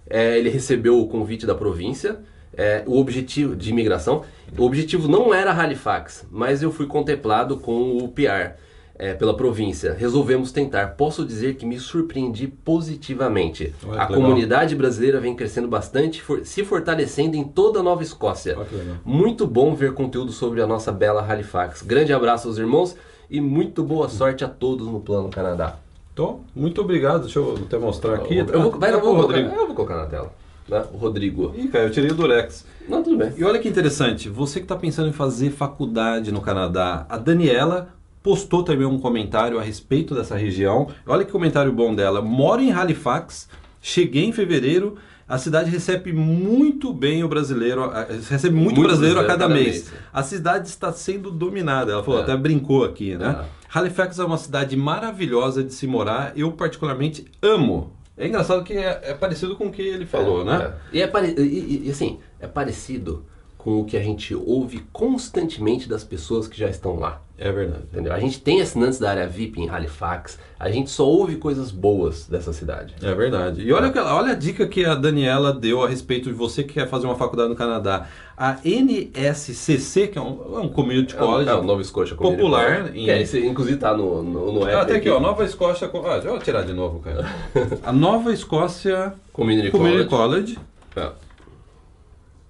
É, 0.09 0.39
ele 0.39 0.51
recebeu 0.51 1.01
o 1.01 1.09
convite 1.09 1.47
da 1.47 1.55
província, 1.55 2.21
é, 2.55 2.83
o 2.87 2.99
objetivo 2.99 3.57
de 3.57 3.71
imigração. 3.71 4.23
O 4.59 4.65
objetivo 4.65 5.09
não 5.09 5.33
era 5.33 5.53
Halifax, 5.53 6.27
mas 6.31 6.63
eu 6.63 6.71
fui 6.71 6.87
contemplado 6.87 7.57
com 7.57 7.97
o 7.97 8.09
PR 8.09 8.57
é, 8.99 9.15
pela 9.15 9.35
província. 9.35 9.95
Resolvemos 9.95 10.53
tentar. 10.53 10.89
Posso 10.89 11.25
dizer 11.25 11.55
que 11.57 11.65
me 11.65 11.79
surpreendi 11.79 12.47
positivamente. 12.47 13.75
Olha 13.85 14.01
a 14.03 14.09
legal. 14.09 14.21
comunidade 14.21 14.77
brasileira 14.77 15.19
vem 15.19 15.35
crescendo 15.35 15.67
bastante, 15.67 16.21
for- 16.21 16.45
se 16.45 16.63
fortalecendo 16.63 17.37
em 17.37 17.43
toda 17.45 17.81
a 17.81 17.83
Nova 17.83 18.03
Escócia. 18.03 18.57
Olha. 18.59 18.69
Muito 19.05 19.47
bom 19.47 19.75
ver 19.75 19.95
conteúdo 19.95 20.31
sobre 20.31 20.61
a 20.61 20.67
nossa 20.67 20.93
bela 20.93 21.25
Halifax. 21.27 21.83
Grande 21.83 22.13
abraço 22.13 22.49
aos 22.49 22.59
irmãos 22.59 22.95
e 23.31 23.41
muito 23.41 23.83
boa 23.83 24.09
sorte 24.09 24.45
a 24.45 24.49
todos 24.49 24.87
no 24.87 25.01
Plano 25.01 25.29
Canadá. 25.29 25.77
Então, 26.13 26.41
muito 26.55 26.81
obrigado. 26.81 27.23
Deixa 27.23 27.39
eu 27.39 27.55
até 27.55 27.79
mostrar 27.79 28.15
aqui. 28.15 28.37
Eu 28.37 28.47
vou, 28.47 28.71
vai, 28.73 28.93
eu, 28.93 29.01
vou 29.01 29.15
Rodrigo. 29.15 29.49
eu 29.49 29.67
vou 29.67 29.75
colocar 29.75 29.97
na 29.97 30.07
tela. 30.07 30.33
Né? 30.69 30.85
O 30.93 30.97
Rodrigo. 30.97 31.55
Ih, 31.57 31.69
cara, 31.69 31.85
eu 31.87 31.91
tirei 31.91 32.11
o 32.11 32.15
Durex. 32.15 32.67
Não, 32.89 33.03
tudo 33.03 33.17
bem. 33.17 33.33
E 33.37 33.45
olha 33.45 33.59
que 33.59 33.69
interessante, 33.69 34.29
você 34.29 34.61
que 34.61 34.65
está 34.65 34.77
pensando 34.77 35.09
em 35.09 35.13
fazer 35.13 35.51
faculdade 35.51 36.31
no 36.31 36.41
Canadá, 36.41 37.07
a 37.09 37.17
Daniela 37.17 37.89
postou 38.23 38.63
também 38.63 38.87
um 38.87 38.99
comentário 38.99 39.59
a 39.59 39.63
respeito 39.63 40.15
dessa 40.15 40.37
região. 40.37 40.89
Olha 41.07 41.25
que 41.25 41.33
comentário 41.33 41.73
bom 41.73 41.95
dela. 41.95 42.23
Moro 42.23 42.61
em 42.61 42.71
Halifax, 42.71 43.49
cheguei 43.81 44.25
em 44.25 44.33
fevereiro. 44.33 44.97
A 45.33 45.39
cidade 45.39 45.71
recebe 45.71 46.13
muito 46.13 46.93
bem 46.93 47.25
o 47.25 47.29
brasileiro, 47.29 47.85
a- 47.85 48.05
recebe 48.29 48.55
muito, 48.55 48.75
Muito 48.75 48.83
brasileiro 48.83 49.19
a 49.19 49.23
brasileiro 49.23 49.27
cada 49.27 49.45
cada 49.45 49.55
mês. 49.55 49.89
mês. 49.89 49.93
A 50.13 50.23
cidade 50.23 50.69
está 50.69 50.93
sendo 50.93 51.31
dominada. 51.31 51.91
Ela 51.91 52.05
falou, 52.05 52.21
É. 52.21 52.23
até 52.25 52.37
brincou 52.37 52.85
aqui, 52.85 53.17
né? 53.17 53.43
É. 53.43 53.79
Halifax 53.79 54.19
é 54.19 54.25
uma 54.27 54.37
cidade 54.37 54.77
maravilhosa 54.77 55.65
de 55.65 55.73
se 55.73 55.87
morar. 55.87 56.35
Eu 56.37 56.53
particularmente 56.53 57.25
amo. 57.41 57.95
É 58.15 58.27
engraçado 58.29 58.63
que 58.63 58.75
é, 58.75 59.01
é 59.05 59.15
parecido 59.15 59.57
com 59.57 59.69
o 59.69 59.73
que 59.73 59.81
ele 59.81 60.05
falou, 60.05 60.43
É, 60.43 60.45
né? 60.45 60.75
é. 60.93 60.99
E, 60.99 61.01
é 61.01 61.07
pare- 61.07 61.35
e- 61.39 61.87
e, 61.87 61.91
assim, 61.91 62.19
é 62.39 62.47
parecido 62.47 63.25
com 63.63 63.81
o 63.81 63.85
que 63.85 63.97
a 63.97 64.03
gente 64.03 64.35
ouve 64.35 64.83
constantemente 64.93 65.89
das 65.89 66.03
pessoas 66.03 66.49
que 66.49 66.59
já 66.59 66.69
estão 66.69 66.99
lá. 66.99 67.21
É 67.39 67.51
verdade. 67.51 67.83
Entendeu? 67.93 68.13
A 68.13 68.19
gente 68.19 68.41
tem 68.41 68.61
assinantes 68.61 68.99
da 68.99 69.11
área 69.11 69.27
VIP 69.29 69.61
em 69.61 69.69
Halifax, 69.69 70.39
a 70.59 70.69
gente 70.71 70.91
só 70.91 71.07
ouve 71.09 71.37
coisas 71.37 71.71
boas 71.71 72.27
dessa 72.29 72.53
cidade. 72.53 72.95
É 73.03 73.15
verdade. 73.15 73.63
E 73.63 73.73
olha, 73.73 73.93
olha 74.15 74.33
a 74.33 74.35
dica 74.35 74.67
que 74.67 74.85
a 74.85 74.95
Daniela 74.97 75.53
deu 75.53 75.83
a 75.83 75.89
respeito 75.89 76.29
de 76.29 76.35
você 76.35 76.63
que 76.65 76.75
quer 76.75 76.89
fazer 76.89 77.07
uma 77.07 77.15
faculdade 77.17 77.49
no 77.51 77.57
Canadá. 77.57 78.07
A 78.37 78.59
NSCC, 78.65 80.09
que 80.09 80.19
é 80.19 80.21
um, 80.21 80.57
é 80.57 80.61
um 80.61 80.69
community 80.69 81.15
college, 81.15 81.49
É, 81.49 81.55
o 81.55 81.63
Nova 81.63 81.83
Community 81.85 82.15
popular 82.17 82.77
College. 82.83 82.99
em- 83.01 83.05
Que 83.05 83.11
é, 83.11 83.23
esse, 83.23 83.47
inclusive 83.47 83.77
tá 83.79 83.97
no, 83.97 84.23
no, 84.23 84.53
no 84.53 84.63
app. 84.67 84.75
Ah, 84.75 84.85
tem 84.85 84.97
aqui, 84.97 85.09
ó, 85.09 85.21
Nova 85.21 85.45
Escócia. 85.45 85.89
Ah, 86.05 86.13
deixa 86.15 86.29
eu 86.29 86.39
tirar 86.39 86.63
de 86.63 86.73
novo, 86.73 87.01
cara. 87.01 87.25
A 87.85 87.93
Nova 87.93 88.33
Escócia 88.33 89.15
Community, 89.33 89.71
Community 89.71 90.09
College. 90.09 90.55
College 90.57 90.59
É. 90.97 91.11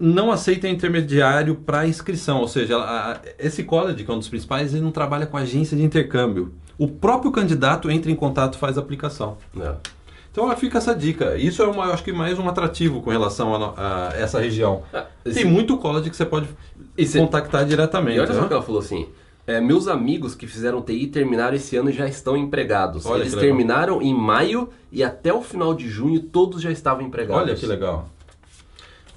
não 0.03 0.33
aceita 0.33 0.69
intermediário 0.69 1.55
para 1.55 1.87
inscrição, 1.87 2.41
ou 2.41 2.49
seja, 2.49 2.77
a- 2.77 3.13
a- 3.13 3.21
esse 3.39 3.63
college, 3.63 4.03
que 4.05 4.11
é 4.11 4.15
um 4.15 4.19
dos 4.19 4.29
principais, 4.29 4.73
ele 4.75 4.83
não 4.83 4.91
trabalha 4.91 5.27
com 5.27 5.37
agência 5.37 5.77
de 5.77 5.83
intercâmbio. 5.85 6.53
O 6.77 6.89
próprio 6.89 7.31
candidato 7.31 7.91
entra 7.91 8.11
em 8.11 8.15
contato 8.17 8.55
e 8.55 8.59
faz 8.59 8.77
a 8.77 8.81
aplicação. 8.81 9.39
É. 9.59 9.75
Então 10.33 10.45
ela 10.45 10.57
fica 10.57 10.79
essa 10.79 10.95
dica. 10.95 11.37
Isso 11.37 11.63
é 11.63 11.67
uma, 11.67 11.85
acho 11.93 12.03
que 12.03 12.13
mais 12.13 12.39
um 12.39 12.49
atrativo 12.49 13.01
com 13.03 13.11
relação 13.11 13.55
a, 13.55 14.09
a 14.11 14.17
essa 14.17 14.41
região. 14.41 14.83
Ah, 14.93 15.05
Tem 15.23 15.33
esse- 15.33 15.45
muito 15.45 15.77
college 15.77 16.09
que 16.11 16.17
você 16.17 16.25
pode 16.27 16.49
E 16.97 17.07
cê- 17.07 17.19
contactar 17.21 17.65
diretamente. 17.67 18.17
E 18.17 18.21
olha 18.21 18.33
só 18.33 18.41
né? 18.41 18.45
o 18.45 18.49
que 18.49 18.55
ela 18.55 18.63
falou 18.63 18.81
assim. 18.81 19.07
é, 19.47 19.61
meus 19.61 19.89
amigos 19.89 20.35
que 20.35 20.47
fizeram 20.47 20.81
TI 20.81 21.07
terminaram 21.09 21.55
esse 21.55 21.77
ano 21.77 21.91
e 21.91 21.93
já 21.93 22.07
estão 22.09 22.37
empregados. 22.37 23.05
Olha 23.07 23.21
Eles 23.23 23.35
terminaram 23.35 24.01
em 24.01 24.15
maio 24.15 24.69
e 24.91 25.05
até 25.05 25.33
o 25.33 25.43
final 25.43 25.75
de 25.75 25.89
junho 25.89 26.19
todos 26.21 26.63
já 26.63 26.71
estavam 26.71 27.05
empregados. 27.07 27.43
Olha 27.43 27.55
que 27.55 27.67
legal. 27.67 28.09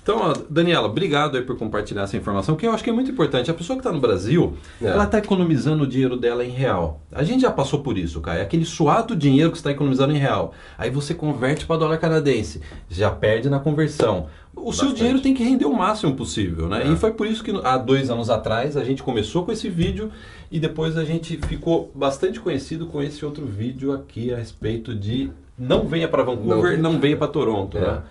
Então, 0.06 0.20
ó, 0.22 0.34
Daniela, 0.48 0.86
obrigado 0.88 1.36
aí 1.36 1.42
por 1.42 1.58
compartilhar 1.58 2.04
essa 2.04 2.16
informação, 2.16 2.56
que 2.56 2.68
eu 2.68 2.72
acho 2.72 2.84
que 2.84 2.92
é 2.92 2.94
muito 2.94 3.10
importante. 3.10 3.50
A 3.50 3.56
pessoa 3.56 3.76
que 3.76 3.80
está 3.80 3.92
no 3.92 4.00
Brasil, 4.00 4.54
É. 4.80 4.86
ela 4.86 5.06
está 5.06 5.18
economizando 5.18 5.84
o 5.84 5.88
dinheiro 5.88 6.16
dela 6.16 6.46
em 6.46 6.52
real. 6.52 7.02
A 7.12 7.24
gente 7.24 7.42
já 7.42 7.50
passou 7.50 7.80
por 7.80 7.98
isso, 7.98 8.22
cara. 8.22 8.38
É 8.38 8.42
aquele 8.44 8.66
suado 8.66 9.16
dinheiro 9.16 9.50
que 9.50 9.58
você 9.58 9.62
está 9.62 9.72
economizando 9.72 10.14
em 10.14 10.20
real. 10.20 10.54
Aí 10.78 10.92
você 10.92 11.16
converte 11.16 11.66
para 11.66 11.78
dólar 11.78 11.98
canadense, 11.98 12.62
já 12.88 13.10
perde 13.10 13.50
na 13.50 13.60
conversão. 13.60 14.28
O 14.56 14.72
seu 14.72 14.84
Bastante. 14.84 14.96
dinheiro 14.98 15.22
tem 15.22 15.34
que 15.34 15.44
render 15.44 15.66
o 15.66 15.74
máximo 15.74 16.14
possível, 16.14 16.70
né? 16.70 16.84
É. 16.84 16.92
E 16.92 16.96
foi 16.96 17.12
por 17.12 17.26
isso 17.26 17.44
que 17.44 17.50
há 17.64 17.76
dois 17.76 18.12
anos 18.12 18.30
atrás 18.30 18.78
a 18.78 18.84
gente 18.84 19.02
começou 19.02 19.44
com 19.44 19.52
esse 19.52 19.70
vídeo 19.72 20.12
e 20.52 20.60
depois 20.60 20.98
a 20.98 21.04
gente 21.04 21.36
ficou 21.48 21.92
bastante 21.96 22.40
conhecido 22.40 22.86
com 22.86 23.02
esse 23.02 23.26
outro 23.26 23.44
vídeo 23.44 23.92
aqui 23.92 24.32
a 24.32 24.38
respeito 24.38 24.94
de 24.94 25.32
não 25.58 25.88
venha 25.88 26.08
para 26.08 26.22
Vancouver, 26.22 26.80
Não- 26.80 26.92
não, 26.94 27.00
venha 27.00 27.18
para 27.18 27.28
Toronto, 27.28 27.76
É. 27.78 27.82
né? 27.82 28.02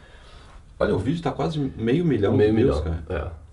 Olha, 0.79 0.95
o 0.95 0.99
vídeo 0.99 1.17
está 1.19 1.31
quase 1.31 1.59
meio 1.77 2.05
milhão 2.05 2.37
meio 2.37 2.51
de 2.51 2.57
views, 2.63 2.81
milhão. 2.85 2.99
cara. 3.09 3.33
É. 3.41 3.45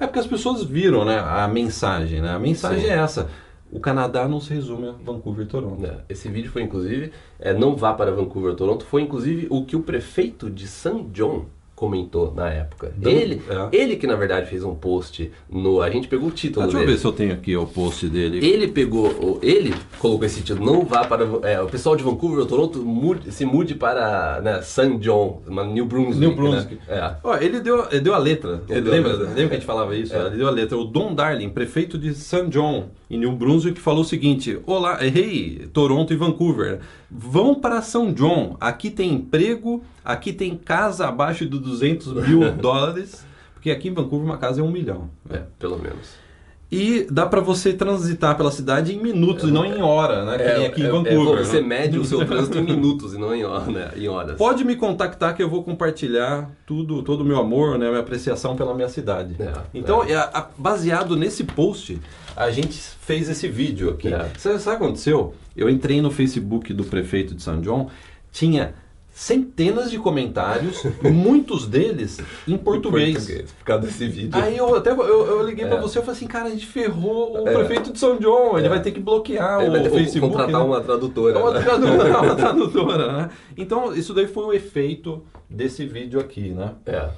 É 0.00 0.06
porque 0.06 0.18
as 0.18 0.26
pessoas 0.26 0.64
viram, 0.64 1.04
né, 1.04 1.18
a 1.18 1.46
mensagem, 1.46 2.20
né? 2.22 2.30
A 2.30 2.38
mensagem 2.38 2.84
Sim. 2.84 2.90
é 2.90 2.94
essa. 2.98 3.28
O 3.70 3.78
Canadá 3.80 4.26
não 4.26 4.40
se 4.40 4.54
resume 4.54 4.88
a 4.88 4.92
Vancouver 4.92 5.44
e 5.44 5.48
Toronto. 5.48 5.84
É, 5.84 5.98
Esse 6.08 6.28
vídeo 6.28 6.50
foi 6.50 6.62
inclusive, 6.62 7.12
é, 7.38 7.52
não 7.52 7.76
vá 7.76 7.92
para 7.92 8.10
Vancouver 8.12 8.50
ou 8.50 8.56
Toronto, 8.56 8.84
foi 8.84 9.02
inclusive 9.02 9.46
o 9.50 9.64
que 9.64 9.76
o 9.76 9.80
prefeito 9.80 10.48
de 10.48 10.66
San 10.66 11.04
John 11.12 11.46
comentou 11.84 12.32
na 12.34 12.48
época. 12.50 12.92
Dando- 12.96 13.14
ele, 13.16 13.42
é. 13.48 13.76
ele 13.76 13.96
que 13.96 14.06
na 14.06 14.16
verdade 14.16 14.48
fez 14.48 14.64
um 14.64 14.74
post 14.74 15.30
no, 15.50 15.80
a 15.82 15.90
gente 15.90 16.08
pegou 16.08 16.28
o 16.28 16.32
título 16.32 16.62
Ah, 16.62 16.66
deixa 16.66 16.78
eu 16.78 16.80
dele. 16.80 16.92
ver 16.92 16.98
se 16.98 17.06
eu 17.06 17.12
tenho 17.12 17.32
aqui 17.34 17.56
o 17.56 17.66
post 17.66 18.08
dele. 18.08 18.44
Ele 18.44 18.68
pegou, 18.68 19.38
ele 19.42 19.74
colocou 19.98 20.24
esse 20.24 20.40
título, 20.42 20.64
não 20.64 20.84
vá 20.84 21.04
para, 21.04 21.24
é, 21.42 21.60
o 21.60 21.66
pessoal 21.66 21.94
de 21.96 22.02
Vancouver 22.02 22.38
ou 22.40 22.46
Toronto 22.46 22.78
mude- 22.80 23.30
se 23.30 23.44
mude 23.44 23.74
para 23.74 24.40
né, 24.42 24.62
San 24.62 24.98
John, 24.98 25.42
New 25.72 25.84
Brunswick. 25.86 26.18
New 26.20 26.34
Brunswick. 26.34 26.74
Né? 26.88 26.96
É. 26.96 27.14
Ó, 27.22 27.36
ele 27.36 27.60
deu, 27.60 27.86
ele 27.90 28.00
deu 28.00 28.14
a 28.14 28.18
letra. 28.18 28.62
Ele 28.68 28.80
deu 28.80 28.92
a 28.92 28.96
lembra, 28.96 29.12
letra. 29.12 29.26
lembra 29.28 29.46
que 29.48 29.52
a 29.54 29.58
gente 29.58 29.66
falava 29.66 29.94
isso? 29.96 30.14
É. 30.14 30.26
Ele 30.26 30.36
deu 30.36 30.48
a 30.48 30.50
letra. 30.50 30.78
O 30.78 30.84
Don 30.84 31.14
Darling, 31.14 31.50
prefeito 31.50 31.98
de 31.98 32.14
St. 32.14 32.48
John, 32.48 32.88
em 33.10 33.18
New 33.18 33.32
Brunswick, 33.32 33.78
falou 33.80 34.00
o 34.00 34.04
seguinte: 34.04 34.58
Olá, 34.66 34.98
hey, 35.04 35.68
Toronto 35.72 36.12
e 36.12 36.16
Vancouver. 36.16 36.80
Vão 37.16 37.54
para 37.54 37.80
São 37.80 38.12
John. 38.12 38.56
Aqui 38.60 38.90
tem 38.90 39.12
emprego, 39.12 39.84
aqui 40.04 40.32
tem 40.32 40.56
casa 40.56 41.06
abaixo 41.06 41.46
de 41.46 41.58
200 41.58 42.12
mil 42.26 42.50
dólares. 42.58 43.24
Porque 43.54 43.70
aqui 43.70 43.88
em 43.88 43.94
Vancouver 43.94 44.26
uma 44.26 44.36
casa 44.36 44.60
é 44.60 44.64
um 44.64 44.70
milhão. 44.70 45.08
É, 45.30 45.42
pelo 45.58 45.78
menos. 45.78 46.24
E 46.72 47.06
dá 47.08 47.24
para 47.24 47.40
você 47.40 47.72
transitar 47.72 48.36
pela 48.36 48.50
cidade 48.50 48.92
em 48.92 49.00
minutos 49.00 49.48
e 49.48 49.52
não 49.52 49.64
em 49.64 49.80
hora, 49.80 50.24
né? 50.24 50.38
Que 50.38 50.58
nem 50.58 50.66
aqui 50.66 50.82
em 50.82 50.90
Vancouver. 50.90 51.44
você 51.44 51.60
né? 51.60 51.66
mede 51.68 51.98
o 51.98 52.04
seu 52.04 52.26
trânsito 52.26 52.58
em 52.58 52.64
minutos 52.64 53.14
e 53.14 53.18
não 53.18 53.32
em, 53.32 53.44
hora, 53.44 53.70
né, 53.70 53.90
em 53.96 54.08
horas. 54.08 54.36
Pode 54.36 54.64
me 54.64 54.74
contactar 54.74 55.36
que 55.36 55.42
eu 55.42 55.48
vou 55.48 55.62
compartilhar 55.62 56.50
tudo, 56.66 57.00
todo 57.02 57.20
o 57.20 57.24
meu 57.24 57.38
amor, 57.38 57.78
né, 57.78 57.88
minha 57.88 58.00
apreciação 58.00 58.56
pela 58.56 58.74
minha 58.74 58.88
cidade. 58.88 59.36
É, 59.38 59.52
então, 59.72 60.02
é, 60.02 60.46
baseado 60.58 61.16
nesse 61.16 61.44
post, 61.44 62.00
a 62.36 62.50
gente 62.50 62.74
fez 62.78 63.28
esse 63.28 63.48
vídeo 63.48 63.90
aqui. 63.90 64.12
É. 64.12 64.30
Sabe, 64.38 64.58
sabe 64.58 64.76
o 64.76 64.78
que 64.78 64.84
aconteceu? 64.84 65.34
Eu 65.56 65.68
entrei 65.68 66.00
no 66.00 66.10
Facebook 66.10 66.72
do 66.72 66.84
prefeito 66.84 67.34
de 67.34 67.42
São 67.42 67.62
João, 67.62 67.88
tinha 68.32 68.74
centenas 69.12 69.92
de 69.92 69.98
comentários, 69.98 70.82
muitos 71.00 71.68
deles 71.68 72.18
em 72.48 72.56
português. 72.58 73.28
Por 73.58 73.64
causa 73.64 73.86
desse 73.86 74.08
vídeo. 74.08 74.30
Aí 74.42 74.56
eu 74.56 74.74
até 74.74 74.90
eu, 74.90 74.98
eu 74.98 75.46
liguei 75.46 75.64
pra 75.66 75.76
É. 75.76 75.80
você 75.80 76.00
e 76.00 76.02
falei 76.02 76.16
assim, 76.16 76.26
cara, 76.26 76.46
a 76.46 76.50
gente 76.50 76.66
ferrou 76.66 77.40
o 77.40 77.48
É. 77.48 77.54
prefeito 77.54 77.92
de 77.92 77.98
São 78.00 78.20
João, 78.20 78.58
ele 78.58 78.66
É. 78.66 78.70
vai 78.70 78.82
ter 78.82 78.90
que 78.90 78.98
bloquear 78.98 79.60
Ele 79.60 79.70
vai 79.70 79.78
o 79.80 79.82
ter 79.84 79.90
que 79.90 79.96
Facebook. 79.98 80.32
contratar 80.32 80.60
né? 80.60 80.66
uma 80.66 80.80
tradutora. 80.80 81.38
Uma 81.38 81.52
né? 81.52 81.60
tradutora, 81.60 82.18
uma 82.22 82.34
tradutora, 82.34 83.12
né? 83.12 83.30
Então, 83.56 83.94
isso 83.94 84.12
daí 84.12 84.26
foi 84.26 84.44
o 84.46 84.52
efeito 84.52 85.22
desse 85.48 85.86
vídeo 85.86 86.18
aqui, 86.18 86.48
né? 86.50 86.72
É. 86.84 87.08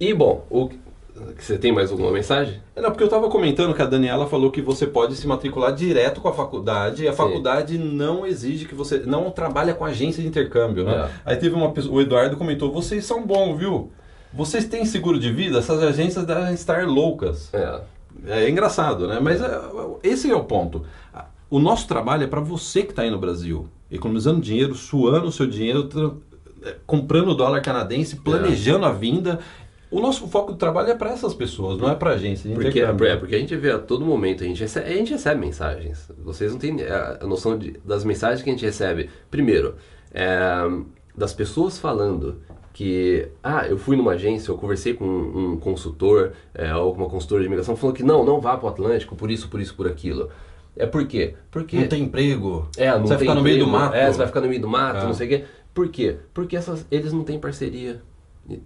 E 0.00 0.14
bom, 0.14 0.46
o 0.48 0.70
você 1.38 1.56
tem 1.56 1.70
mais 1.70 1.90
alguma 1.90 2.10
mensagem? 2.10 2.60
É, 2.74 2.80
Não, 2.80 2.90
porque 2.90 3.02
eu 3.02 3.06
estava 3.06 3.28
comentando 3.28 3.74
que 3.74 3.82
a 3.82 3.86
Daniela 3.86 4.26
falou 4.26 4.50
que 4.50 4.60
você 4.60 4.86
pode 4.86 5.14
se 5.14 5.26
matricular 5.26 5.72
direto 5.72 6.20
com 6.20 6.28
a 6.28 6.32
faculdade 6.32 7.04
e 7.04 7.08
a 7.08 7.12
Sim. 7.12 7.16
faculdade 7.16 7.78
não 7.78 8.26
exige 8.26 8.64
que 8.66 8.74
você 8.74 8.98
não 8.98 9.30
trabalha 9.30 9.74
com 9.74 9.84
agência 9.84 10.22
de 10.22 10.28
intercâmbio, 10.28 10.84
né? 10.84 11.08
É. 11.26 11.32
Aí 11.32 11.36
teve 11.36 11.54
uma 11.54 11.70
pessoa, 11.70 11.94
o 11.94 12.00
Eduardo 12.00 12.36
comentou, 12.36 12.72
vocês 12.72 13.04
são 13.04 13.24
bons, 13.24 13.56
viu? 13.56 13.92
Vocês 14.32 14.64
têm 14.64 14.84
seguro 14.84 15.18
de 15.18 15.30
vida? 15.30 15.58
Essas 15.58 15.80
agências 15.80 16.26
devem 16.26 16.52
estar 16.52 16.84
loucas. 16.86 17.48
É. 17.54 17.80
É 18.26 18.48
engraçado, 18.48 19.06
né? 19.06 19.20
Mas 19.20 19.40
é, 19.40 19.60
esse 20.02 20.30
é 20.30 20.34
o 20.34 20.44
ponto. 20.44 20.84
O 21.48 21.60
nosso 21.60 21.86
trabalho 21.86 22.24
é 22.24 22.26
para 22.26 22.40
você 22.40 22.82
que 22.82 22.90
está 22.90 23.02
aí 23.02 23.10
no 23.10 23.18
Brasil, 23.18 23.68
economizando 23.90 24.40
dinheiro, 24.40 24.74
suando 24.74 25.28
o 25.28 25.32
seu 25.32 25.46
dinheiro, 25.46 25.88
é, 26.64 26.74
comprando 26.86 27.34
dólar 27.34 27.60
canadense, 27.60 28.16
planejando 28.16 28.86
a 28.86 28.90
vinda. 28.90 29.38
O 29.94 30.00
nosso 30.00 30.26
foco 30.26 30.52
de 30.52 30.58
trabalho 30.58 30.90
é 30.90 30.94
para 30.94 31.10
essas 31.10 31.32
pessoas, 31.34 31.78
não 31.78 31.88
é 31.88 31.94
para 31.94 32.10
agência. 32.10 32.48
A 32.50 32.54
gente 32.54 32.62
Porque, 32.62 32.80
é, 32.80 32.84
é, 33.12 33.16
porque 33.16 33.34
a 33.36 33.38
gente 33.38 33.54
vê 33.56 33.70
a 33.70 33.78
todo 33.78 34.04
momento, 34.04 34.42
a 34.42 34.46
gente 34.46 34.60
recebe, 34.60 34.90
a 34.90 34.92
gente 34.96 35.12
recebe 35.12 35.40
mensagens. 35.40 36.10
Vocês 36.24 36.50
não 36.52 36.58
têm 36.58 36.82
a, 36.82 37.18
a 37.22 37.26
noção 37.26 37.56
de- 37.56 37.78
das 37.84 38.04
mensagens 38.04 38.42
que 38.42 38.50
a 38.50 38.52
gente 38.52 38.64
recebe. 38.64 39.08
Primeiro, 39.30 39.76
é, 40.12 40.28
das 41.16 41.32
pessoas 41.32 41.78
falando 41.78 42.40
que, 42.72 43.28
ah, 43.40 43.68
eu 43.68 43.78
fui 43.78 43.96
numa 43.96 44.12
agência, 44.12 44.50
eu 44.50 44.58
conversei 44.58 44.94
com 44.94 45.04
um, 45.04 45.52
um 45.52 45.56
consultor, 45.58 46.32
é, 46.52 46.74
ou 46.74 46.92
com 46.92 47.02
uma 47.02 47.08
consultora 47.08 47.42
de 47.42 47.46
imigração, 47.46 47.76
falou 47.76 47.94
que 47.94 48.02
não, 48.02 48.24
não 48.24 48.40
vá 48.40 48.56
para 48.56 48.66
o 48.66 48.68
Atlântico, 48.68 49.14
por 49.14 49.30
isso, 49.30 49.48
por 49.48 49.60
isso, 49.60 49.76
por 49.76 49.86
aquilo. 49.86 50.28
É 50.76 50.86
por 50.86 51.06
quê? 51.06 51.34
Porque 51.52 51.76
Não 51.78 51.86
tem 51.86 52.02
emprego. 52.02 52.68
é, 52.76 52.90
não 52.90 53.02
Você 53.02 53.10
vai 53.10 53.18
ficar 53.18 53.34
no 53.36 53.42
meio 53.42 53.58
do 53.58 53.64
emprego. 53.66 53.84
mato. 53.84 53.94
É, 53.94 54.10
você 54.10 54.18
vai 54.18 54.26
ficar 54.26 54.40
no 54.40 54.48
meio 54.48 54.60
do 54.60 54.66
mato, 54.68 54.98
É. 54.98 55.04
não 55.04 55.14
sei 55.14 55.26
o 55.26 55.30
quê. 55.30 55.44
Por 55.72 55.88
quê? 55.88 56.16
Porque 56.34 56.56
essas, 56.56 56.84
eles 56.90 57.12
não 57.12 57.22
têm 57.22 57.38
parceria. 57.38 58.02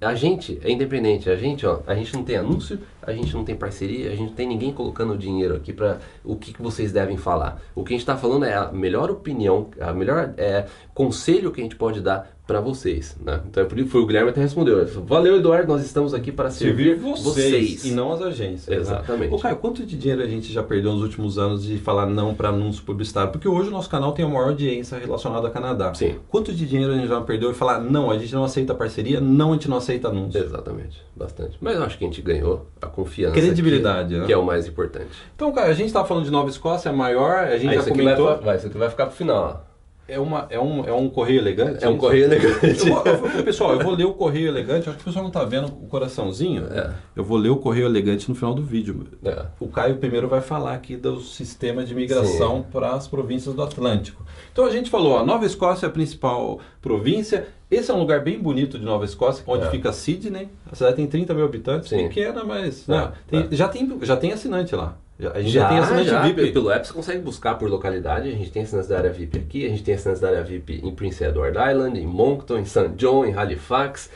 A 0.00 0.14
gente 0.14 0.58
é 0.62 0.70
independente, 0.70 1.30
a 1.30 1.36
gente, 1.36 1.64
ó, 1.66 1.80
a 1.86 1.94
gente 1.94 2.12
não 2.14 2.24
tem 2.24 2.36
anúncio, 2.36 2.80
a 3.08 3.12
gente 3.14 3.34
não 3.34 3.44
tem 3.44 3.56
parceria, 3.56 4.08
a 4.08 4.10
gente 4.10 4.28
não 4.28 4.34
tem 4.34 4.46
ninguém 4.46 4.72
colocando 4.72 5.16
dinheiro 5.16 5.56
aqui 5.56 5.72
para 5.72 5.98
o 6.24 6.36
que, 6.36 6.52
que 6.52 6.62
vocês 6.62 6.92
devem 6.92 7.16
falar. 7.16 7.60
O 7.74 7.82
que 7.82 7.92
a 7.92 7.94
gente 7.94 8.02
está 8.02 8.16
falando 8.16 8.44
é 8.44 8.54
a 8.54 8.70
melhor 8.70 9.10
opinião, 9.10 9.68
a 9.80 9.92
melhor 9.92 10.34
é, 10.36 10.66
conselho 10.94 11.50
que 11.50 11.60
a 11.60 11.64
gente 11.64 11.76
pode 11.76 12.00
dar 12.00 12.38
para 12.48 12.62
vocês, 12.62 13.14
né? 13.22 13.42
Então 13.46 13.62
é 13.62 13.66
por 13.66 13.76
isso 13.76 13.84
que 13.88 13.92
foi 13.92 14.00
o 14.00 14.06
Guilherme 14.06 14.30
até 14.30 14.40
respondeu. 14.40 14.86
Valeu, 15.04 15.36
Eduardo, 15.36 15.70
nós 15.70 15.84
estamos 15.84 16.14
aqui 16.14 16.32
para 16.32 16.50
servir, 16.50 16.98
Servir 16.98 17.22
vocês, 17.22 17.84
e 17.84 17.90
não 17.90 18.10
as 18.10 18.22
agências. 18.22 18.66
né? 18.68 18.76
Exatamente. 18.76 19.34
Ô, 19.34 19.38
Caio, 19.38 19.56
quanto 19.56 19.84
de 19.84 19.98
dinheiro 19.98 20.22
a 20.22 20.26
gente 20.26 20.50
já 20.50 20.62
perdeu 20.62 20.92
nos 20.94 21.02
últimos 21.02 21.38
anos 21.38 21.62
de 21.62 21.76
falar 21.76 22.06
não 22.06 22.34
para 22.34 22.48
anúncio 22.48 22.82
publicitário? 22.84 23.30
Porque 23.30 23.46
hoje 23.46 23.68
o 23.68 23.70
nosso 23.70 23.90
canal 23.90 24.12
tem 24.12 24.24
a 24.24 24.28
maior 24.28 24.48
audiência 24.48 24.96
relacionada 24.96 25.46
ao 25.46 25.52
Canadá. 25.52 25.92
Sim. 25.92 26.14
Quanto 26.30 26.50
de 26.50 26.66
dinheiro 26.66 26.94
a 26.94 26.96
gente 26.96 27.08
já 27.08 27.20
perdeu 27.20 27.50
e 27.50 27.54
falar 27.54 27.80
não, 27.82 28.10
a 28.10 28.16
gente 28.16 28.32
não 28.34 28.44
aceita 28.44 28.74
parceria, 28.74 29.20
não, 29.20 29.50
a 29.50 29.52
gente 29.52 29.68
não 29.68 29.76
aceita 29.76 30.08
anúncio? 30.08 30.42
Exatamente, 30.42 31.04
bastante. 31.14 31.58
Mas 31.60 31.76
eu 31.76 31.82
acho 31.82 31.98
que 31.98 32.04
a 32.04 32.08
gente 32.08 32.22
ganhou 32.22 32.66
a 32.80 32.86
confiança. 33.02 33.34
Credibilidade, 33.34 34.14
que, 34.14 34.20
né? 34.20 34.26
que 34.26 34.32
é 34.32 34.36
o 34.36 34.44
mais 34.44 34.66
importante. 34.66 35.10
Então, 35.36 35.52
cara, 35.52 35.68
a 35.68 35.72
gente 35.74 35.86
estava 35.86 36.06
falando 36.06 36.24
de 36.24 36.30
Nova 36.32 36.50
Escócia, 36.50 36.90
a 36.90 36.94
maior, 36.94 37.38
a 37.44 37.56
gente 37.56 37.68
Aí, 37.68 37.74
já 37.76 37.80
isso, 37.82 37.88
aqui 37.90 38.02
vai, 38.02 38.14
comentou. 38.16 38.44
vai, 38.44 38.56
isso 38.56 38.66
aqui 38.66 38.78
vai 38.78 38.90
ficar 38.90 39.06
pro 39.06 39.14
final. 39.14 39.64
É, 40.10 40.18
uma, 40.18 40.46
é, 40.48 40.58
um, 40.58 40.84
é 40.88 40.92
um 40.92 41.06
correio 41.10 41.38
elegante? 41.38 41.84
É 41.84 41.88
um 41.88 41.98
correio 41.98 42.24
elegante. 42.24 42.88
Eu 42.88 42.94
vou- 42.94 43.04
eu 43.04 43.16
vou- 43.18 43.42
pessoal, 43.44 43.72
eu 43.74 43.80
vou 43.80 43.94
ler 43.94 44.06
o 44.06 44.14
correio 44.14 44.48
elegante. 44.48 44.88
Acho 44.88 44.96
que 44.96 45.02
o 45.02 45.04
pessoal 45.04 45.22
não 45.22 45.30
tá 45.30 45.44
vendo 45.44 45.66
o 45.66 45.86
coraçãozinho. 45.86 46.64
É. 46.72 46.94
Eu 47.14 47.22
vou 47.22 47.36
ler 47.36 47.50
o 47.50 47.56
correio 47.58 47.84
elegante 47.86 48.26
no 48.26 48.34
final 48.34 48.54
do 48.54 48.62
vídeo. 48.62 49.06
É. 49.22 49.44
O 49.60 49.68
Caio 49.68 49.96
primeiro 49.98 50.26
vai 50.26 50.40
falar 50.40 50.72
aqui 50.72 50.96
do 50.96 51.20
sistema 51.20 51.84
de 51.84 51.94
migração 51.94 52.64
para 52.72 52.92
as 52.92 53.06
províncias 53.06 53.54
do 53.54 53.62
Atlântico. 53.62 54.24
Então 54.50 54.64
a 54.64 54.70
gente 54.70 54.88
falou, 54.88 55.12
ó, 55.12 55.26
Nova 55.26 55.44
Escócia 55.44 55.84
é 55.84 55.88
a 55.90 55.92
principal 55.92 56.58
província. 56.80 57.46
Esse 57.70 57.90
é 57.90 57.94
um 57.94 57.98
lugar 57.98 58.20
bem 58.22 58.38
bonito 58.38 58.78
de 58.78 58.84
Nova 58.84 59.04
Escócia, 59.04 59.44
onde 59.46 59.66
É. 59.66 59.70
fica 59.70 59.92
Sydney. 59.92 60.48
A 60.70 60.74
cidade 60.74 60.96
tem 60.96 61.06
30 61.06 61.34
mil 61.34 61.44
habitantes, 61.44 61.88
Sim. 61.90 62.08
pequena, 62.08 62.42
mas 62.44 62.88
É, 62.88 62.92
né, 62.92 63.12
tem- 63.30 63.40
é. 63.50 63.54
Já, 63.56 63.68
tem, 63.68 63.98
já 64.02 64.16
tem 64.16 64.32
assinante 64.32 64.74
lá. 64.74 64.96
Já- 65.20 65.32
a 65.32 65.40
gente 65.42 65.50
já, 65.52 65.68
tem 65.68 65.78
assinante 65.78 66.08
já, 66.08 66.22
VIP. 66.22 66.52
Pelo 66.52 66.70
app 66.70 66.86
você 66.86 66.92
consegue 66.94 67.20
buscar 67.20 67.56
por 67.56 67.68
localidade. 67.68 68.28
A 68.28 68.32
gente 68.32 68.50
tem 68.50 68.62
assinantes 68.62 68.88
da 68.88 68.96
área 68.98 69.10
VIP 69.10 69.36
aqui, 69.38 69.66
a 69.66 69.68
gente 69.68 69.82
tem 69.82 69.94
assinantes 69.94 70.20
da 70.22 70.28
área 70.28 70.42
VIP 70.44 70.80
em 70.82 70.94
Prince 70.94 71.22
Edward 71.24 71.58
Island, 71.58 71.98
em 72.00 72.06
Moncton, 72.06 72.58
em 72.58 72.64
St. 72.64 72.88
John, 72.96 73.24
em 73.26 73.34
Halifax. 73.34 74.10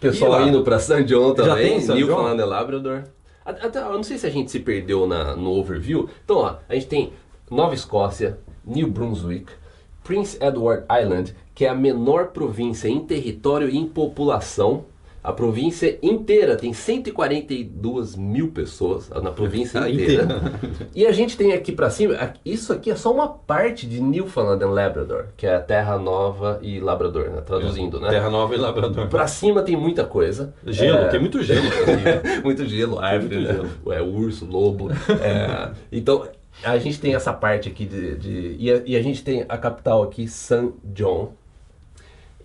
Pessoal 0.00 0.32
lá? 0.32 0.42
indo 0.42 0.62
pra 0.62 0.78
St. 0.78 1.04
John 1.04 1.28
Já 1.34 1.44
também. 1.44 1.78
Newfoundland 1.80 2.38
e 2.42 2.44
Labrador. 2.44 3.04
Até, 3.44 3.78
eu 3.78 3.92
não 3.92 4.02
sei 4.02 4.18
se 4.18 4.26
a 4.26 4.30
gente 4.30 4.50
se 4.50 4.58
perdeu 4.60 5.06
na, 5.06 5.34
no 5.36 5.50
overview. 5.52 6.10
Então, 6.24 6.38
ó, 6.38 6.56
a 6.68 6.74
gente 6.74 6.88
tem 6.88 7.12
Nova 7.50 7.72
Escócia, 7.74 8.38
New 8.66 8.88
Brunswick, 8.90 9.52
Prince 10.06 10.38
Edward 10.40 10.84
Island, 10.90 11.34
que 11.54 11.64
é 11.64 11.68
a 11.68 11.74
menor 11.74 12.28
província 12.28 12.88
em 12.88 13.00
território 13.00 13.68
e 13.68 13.76
em 13.76 13.86
população. 13.86 14.84
A 15.24 15.32
província 15.32 15.98
inteira 16.00 16.54
tem 16.54 16.72
142 16.72 18.14
mil 18.14 18.52
pessoas 18.52 19.08
na 19.10 19.32
província 19.32 19.80
Ah, 19.82 19.90
inteira. 19.90 20.28
E 20.94 21.04
a 21.04 21.10
gente 21.10 21.36
tem 21.36 21.52
aqui 21.52 21.72
pra 21.72 21.90
cima, 21.90 22.14
isso 22.44 22.72
aqui 22.72 22.92
é 22.92 22.94
só 22.94 23.12
uma 23.12 23.26
parte 23.28 23.88
de 23.88 24.00
Newfoundland 24.00 24.62
and 24.64 24.70
Labrador, 24.70 25.24
que 25.36 25.44
é 25.44 25.56
a 25.56 25.60
Terra 25.60 25.98
Nova 25.98 26.60
e 26.62 26.78
Labrador, 26.78 27.30
né? 27.30 27.40
traduzindo, 27.40 27.98
né? 28.00 28.08
Terra 28.10 28.30
Nova 28.30 28.54
e 28.54 28.58
Labrador. 28.58 29.08
Pra 29.08 29.26
cima 29.26 29.62
tem 29.62 29.76
muita 29.76 30.04
coisa. 30.04 30.54
Gelo, 30.64 30.98
É, 30.98 31.08
tem 31.08 31.18
muito 31.18 31.42
gelo. 31.42 31.66
muito 32.44 32.64
gelo, 32.66 33.00
árvore, 33.00 33.36
muito 33.36 33.62
né? 33.64 33.70
É, 33.96 34.00
urso, 34.02 34.46
lobo. 34.46 34.90
É, 35.20 35.70
então, 35.90 36.24
a 36.64 36.78
gente 36.78 37.00
tem 37.00 37.14
essa 37.14 37.32
parte 37.32 37.68
aqui 37.68 37.84
de. 37.86 38.16
de- 38.16 38.56
e, 38.58 38.70
a, 38.72 38.82
e 38.86 38.96
a 38.96 39.02
gente 39.02 39.22
tem 39.22 39.44
a 39.48 39.58
capital 39.58 40.02
aqui, 40.02 40.26
St. 40.28 40.72
John. 40.84 41.32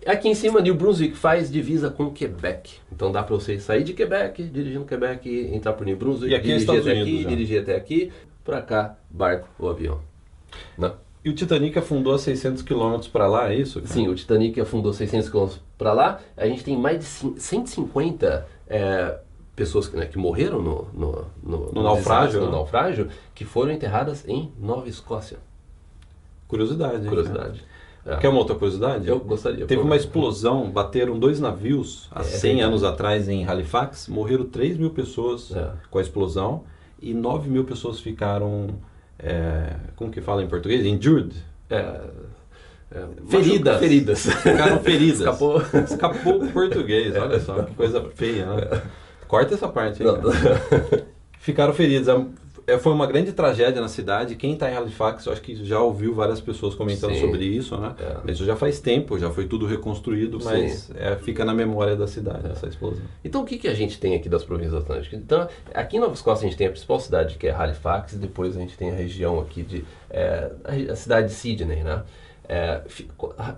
Aqui 0.04 0.28
em 0.28 0.34
cima, 0.34 0.60
New 0.60 0.74
Brunswick 0.74 1.16
faz 1.16 1.50
divisa 1.50 1.88
com 1.88 2.10
Quebec. 2.10 2.74
Então 2.90 3.12
dá 3.12 3.22
pra 3.22 3.36
você 3.36 3.58
sair 3.60 3.84
de 3.84 3.92
Quebec, 3.92 4.42
dirigir 4.42 4.78
no 4.80 4.84
Quebec, 4.84 5.30
entrar 5.54 5.74
por 5.74 5.86
New 5.86 5.96
Brunswick, 5.96 6.32
E 6.32 6.34
aqui 6.34 6.50
é 6.50 6.56
dirigir 6.58 6.70
até 6.80 6.90
Unidos 6.90 7.02
aqui, 7.02 7.22
já. 7.22 7.28
dirigir 7.28 7.62
até 7.62 7.76
aqui, 7.76 8.12
pra 8.44 8.60
cá, 8.60 8.96
barco 9.08 9.48
ou 9.60 9.70
avião. 9.70 10.00
Não. 10.76 10.94
E 11.24 11.30
o 11.30 11.34
Titanic 11.34 11.78
afundou 11.78 12.12
a 12.14 12.18
600 12.18 12.62
quilômetros 12.62 13.06
para 13.06 13.28
lá, 13.28 13.52
é 13.52 13.54
isso? 13.54 13.80
cara? 13.80 13.94
Sim, 13.94 14.08
o 14.08 14.14
Titanic 14.16 14.60
afundou 14.60 14.92
600 14.92 15.28
km 15.28 15.46
para 15.78 15.92
lá. 15.92 16.20
A 16.36 16.48
gente 16.48 16.64
tem 16.64 16.76
mais 16.76 16.98
de 16.98 17.04
cin- 17.04 17.34
150 17.38 18.44
é, 18.66 19.18
pessoas 19.54 19.88
que, 19.88 19.96
né, 19.96 20.06
que 20.06 20.18
morreram 20.18 20.60
no, 20.62 20.86
no, 20.94 21.24
no, 21.42 21.72
No 21.72 21.82
naufrágio, 21.82 22.26
desastre, 22.26 22.40
né? 22.46 22.50
naufrágio, 22.50 23.08
que 23.34 23.44
foram 23.44 23.72
enterradas 23.72 24.24
em 24.26 24.50
Nova 24.58 24.88
Escócia. 24.88 25.38
Curiosidade. 26.48 27.06
Curiosidade. 27.08 27.64
É. 28.04 28.16
Quer 28.16 28.28
uma 28.28 28.38
outra 28.38 28.56
curiosidade? 28.56 29.06
Eu 29.06 29.20
gostaria. 29.20 29.64
Teve 29.64 29.80
por 29.80 29.86
uma 29.86 29.96
explosão, 29.96 30.68
bateram 30.70 31.18
dois 31.18 31.38
navios 31.38 32.08
há 32.10 32.20
É 32.20 32.24
100 32.24 32.40
verdade. 32.50 32.68
anos 32.68 32.84
atrás 32.84 33.28
em 33.28 33.46
Halifax, 33.46 34.08
morreram 34.08 34.44
3 34.44 34.76
mil 34.76 34.90
pessoas 34.90 35.54
É. 35.54 35.70
com 35.90 35.98
a 35.98 36.02
explosão 36.02 36.64
e 37.00 37.14
9 37.14 37.48
mil 37.48 37.64
pessoas 37.64 38.00
ficaram, 38.00 38.70
é, 39.18 39.76
como 39.94 40.10
que 40.10 40.20
fala 40.20 40.42
em 40.42 40.48
português? 40.48 40.84
Injured. 40.84 41.32
É, 41.70 42.00
é, 42.90 43.06
Feridas. 43.28 43.78
Feridas. 43.78 44.26
Ficaram 44.26 44.80
feridas. 44.80 45.18
Escapou. 45.20 45.62
Escapou 45.84 46.42
o 46.42 46.52
português, 46.52 47.14
olha 47.16 47.38
só, 47.40 47.62
que 47.62 47.74
coisa 47.74 48.04
feia, 48.16 48.46
né? 48.46 48.82
Corta 49.32 49.54
essa 49.54 49.66
parte 49.66 50.02
aí. 50.02 50.06
Não, 50.06 50.20
cara. 50.20 51.06
Ficaram 51.40 51.72
feridos. 51.72 52.06
É, 52.66 52.76
Foi 52.76 52.92
uma 52.92 53.06
grande 53.06 53.32
tragédia 53.32 53.80
na 53.80 53.88
cidade. 53.88 54.36
Quem 54.36 54.52
está 54.52 54.70
em 54.70 54.76
Halifax, 54.76 55.26
acho 55.26 55.40
que 55.40 55.64
já 55.64 55.80
ouviu 55.80 56.14
várias 56.14 56.38
pessoas 56.38 56.74
comentando 56.74 57.14
Sim. 57.14 57.20
sobre 57.22 57.46
isso, 57.46 57.74
né? 57.78 57.94
É. 57.98 58.16
Mas 58.22 58.34
Isso 58.34 58.44
já 58.44 58.54
faz 58.56 58.78
tempo, 58.78 59.18
já 59.18 59.30
foi 59.30 59.46
tudo 59.46 59.64
reconstruído, 59.64 60.38
Sim. 60.38 60.48
mas 60.48 60.90
é, 60.94 61.16
fica 61.16 61.46
na 61.46 61.54
memória 61.54 61.96
da 61.96 62.06
cidade 62.06 62.46
essa 62.46 62.68
explosão. 62.68 63.02
Então 63.24 63.40
o 63.40 63.46
que, 63.46 63.56
que 63.56 63.68
a 63.68 63.74
gente 63.74 63.98
tem 63.98 64.14
aqui 64.14 64.28
das 64.28 64.44
províncias 64.44 64.74
atlânticas? 64.74 65.18
Então, 65.18 65.48
aqui 65.72 65.96
em 65.96 66.00
Nova 66.00 66.12
Escócia 66.12 66.46
a 66.46 66.50
gente 66.50 66.58
tem 66.58 66.66
a 66.66 66.70
principal 66.70 67.00
cidade 67.00 67.38
que 67.38 67.46
é 67.46 67.52
Halifax, 67.52 68.12
e 68.12 68.16
depois 68.18 68.54
a 68.54 68.60
gente 68.60 68.76
tem 68.76 68.90
a 68.90 68.94
região 68.94 69.40
aqui 69.40 69.62
de. 69.62 69.82
é, 70.10 70.50
a 70.90 70.94
cidade 70.94 71.28
de 71.28 71.32
Sydney, 71.32 71.82
né? 71.82 72.02
É, 72.46 72.82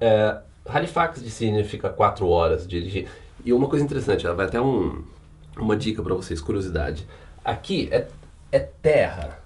é, 0.00 0.36
Halifax 0.66 1.20
de 1.20 1.32
Sydney 1.32 1.64
fica 1.64 1.90
quatro 1.90 2.28
horas 2.28 2.62
de 2.64 2.78
dirigir. 2.78 3.08
E 3.44 3.52
uma 3.52 3.68
coisa 3.68 3.84
interessante, 3.84 4.24
ela 4.24 4.36
vai 4.36 4.46
até 4.46 4.60
um, 4.60 5.02
uma 5.58 5.76
dica 5.76 6.02
para 6.02 6.14
vocês, 6.14 6.40
curiosidade. 6.40 7.06
Aqui 7.44 7.88
é, 7.90 8.08
é 8.50 8.58
terra. 8.58 9.40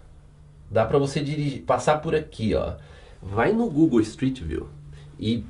Dá 0.70 0.84
para 0.84 0.98
você 0.98 1.20
dirigir, 1.20 1.62
passar 1.62 1.98
por 2.00 2.14
aqui, 2.14 2.54
ó. 2.54 2.74
Vai 3.22 3.52
no 3.52 3.68
Google 3.68 4.00
Street 4.00 4.40
View 4.40 4.68
e 5.18 5.44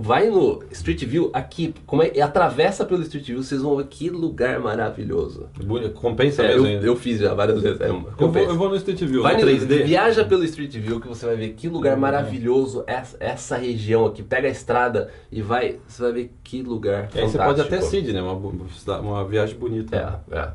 vai 0.00 0.28
no 0.30 0.62
Street 0.70 1.04
View 1.04 1.30
aqui, 1.32 1.74
como 1.86 2.02
é, 2.02 2.12
e 2.14 2.20
atravessa 2.20 2.84
pelo 2.84 3.02
Street 3.02 3.26
View, 3.26 3.42
vocês 3.42 3.62
vão 3.62 3.76
ver 3.76 3.86
que 3.86 4.10
lugar 4.10 4.58
maravilhoso. 4.60 5.48
Bu- 5.64 5.90
Compensa 5.90 6.42
É, 6.42 6.48
mesmo 6.48 6.66
eu, 6.66 6.70
ainda. 6.72 6.86
eu 6.86 6.96
fiz 6.96 7.18
já 7.20 7.34
várias 7.34 7.60
vezes. 7.62 7.80
É, 7.80 7.88
Eu 7.88 8.02
vou, 8.30 8.36
eu 8.42 8.56
vou 8.56 8.68
no 8.68 8.76
Street 8.76 9.00
View, 9.02 9.22
Vai 9.22 9.34
no 9.36 9.40
no 9.40 9.46
3D. 9.46 9.84
Viaja 9.84 10.24
pelo 10.24 10.44
Street 10.44 10.74
View 10.76 11.00
que 11.00 11.08
você 11.08 11.24
vai 11.26 11.36
ver 11.36 11.50
que 11.54 11.68
lugar 11.68 11.96
maravilhoso 11.96 12.84
essa, 12.86 13.16
essa 13.20 13.56
região 13.56 14.06
aqui. 14.06 14.22
Pega 14.22 14.48
a 14.48 14.50
estrada 14.50 15.10
e 15.30 15.40
vai, 15.42 15.78
você 15.86 16.02
vai 16.02 16.12
ver 16.12 16.32
que 16.44 16.62
lugar 16.62 17.08
E 17.14 17.18
aí 17.20 17.28
você 17.28 17.38
pode 17.38 17.60
até 17.60 17.70
fantástico. 17.70 17.90
Sydney, 17.90 18.20
uma, 18.22 18.34
bu- 18.34 18.66
uma 19.00 19.24
viagem 19.24 19.56
bonita. 19.58 20.20
É, 20.30 20.38
é. 20.38 20.52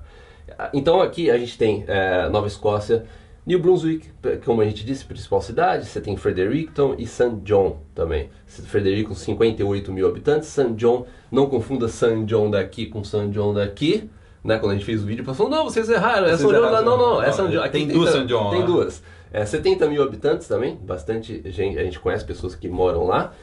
Então 0.74 1.02
aqui 1.02 1.32
a 1.32 1.38
gente 1.38 1.58
tem 1.58 1.84
é, 1.88 2.28
Nova 2.30 2.48
Escócia, 2.48 3.06
New 3.46 3.60
Brunswick, 3.60 4.10
como 4.46 4.62
a 4.62 4.66
gente 4.66 4.86
disse, 4.86 5.04
principal 5.04 5.42
cidade, 5.42 5.86
você 5.88 6.00
tem 6.00 6.16
Fredericton 6.16 6.96
e 6.98 7.08
St. 7.08 7.38
John 7.44 7.80
também. 7.96 8.30
Fredericton, 8.46 9.16
58 9.16 9.92
mil 9.92 10.08
habitantes, 10.08 10.48
St. 10.50 10.74
John, 10.74 11.06
não 11.32 11.48
confunda 11.48 11.88
St. 11.88 12.24
John 12.26 12.52
daqui 12.52 12.86
com 12.86 13.04
St. 13.04 13.30
John 13.30 13.54
daqui. 13.54 14.10
Né, 14.44 14.58
quando 14.58 14.72
a 14.72 14.74
gente 14.74 14.86
fez 14.86 15.04
o 15.04 15.06
vídeo, 15.06 15.24
falou, 15.24 15.52
não, 15.52 15.66
vocês 15.66 15.88
erraram, 15.88 16.26
é 16.26 16.32
Vocês. 16.36 16.42
John, 16.42 16.72
não, 16.72 16.84
não, 16.84 16.98
não, 16.98 17.24
é 17.24 17.32
St. 17.32 17.48
John. 17.48 17.70
tem 17.70 17.84
Aqui 17.84 17.94
duas 17.94 18.10
St. 18.12 18.26
John 18.26 18.50
Tem 18.50 18.60
lá. 18.62 18.66
duas. 18.66 19.04
É, 19.32 19.46
70 19.46 19.88
mil 19.88 20.04
habitantes 20.04 20.48
também, 20.48 20.76
bastante 20.76 21.42
gente, 21.52 21.78
a 21.80 21.84
gente 21.84 22.00
conhece 22.00 22.26
pessoas 22.26 22.56
que 22.56 22.68
moram 22.68 23.06
lá. 23.06 23.34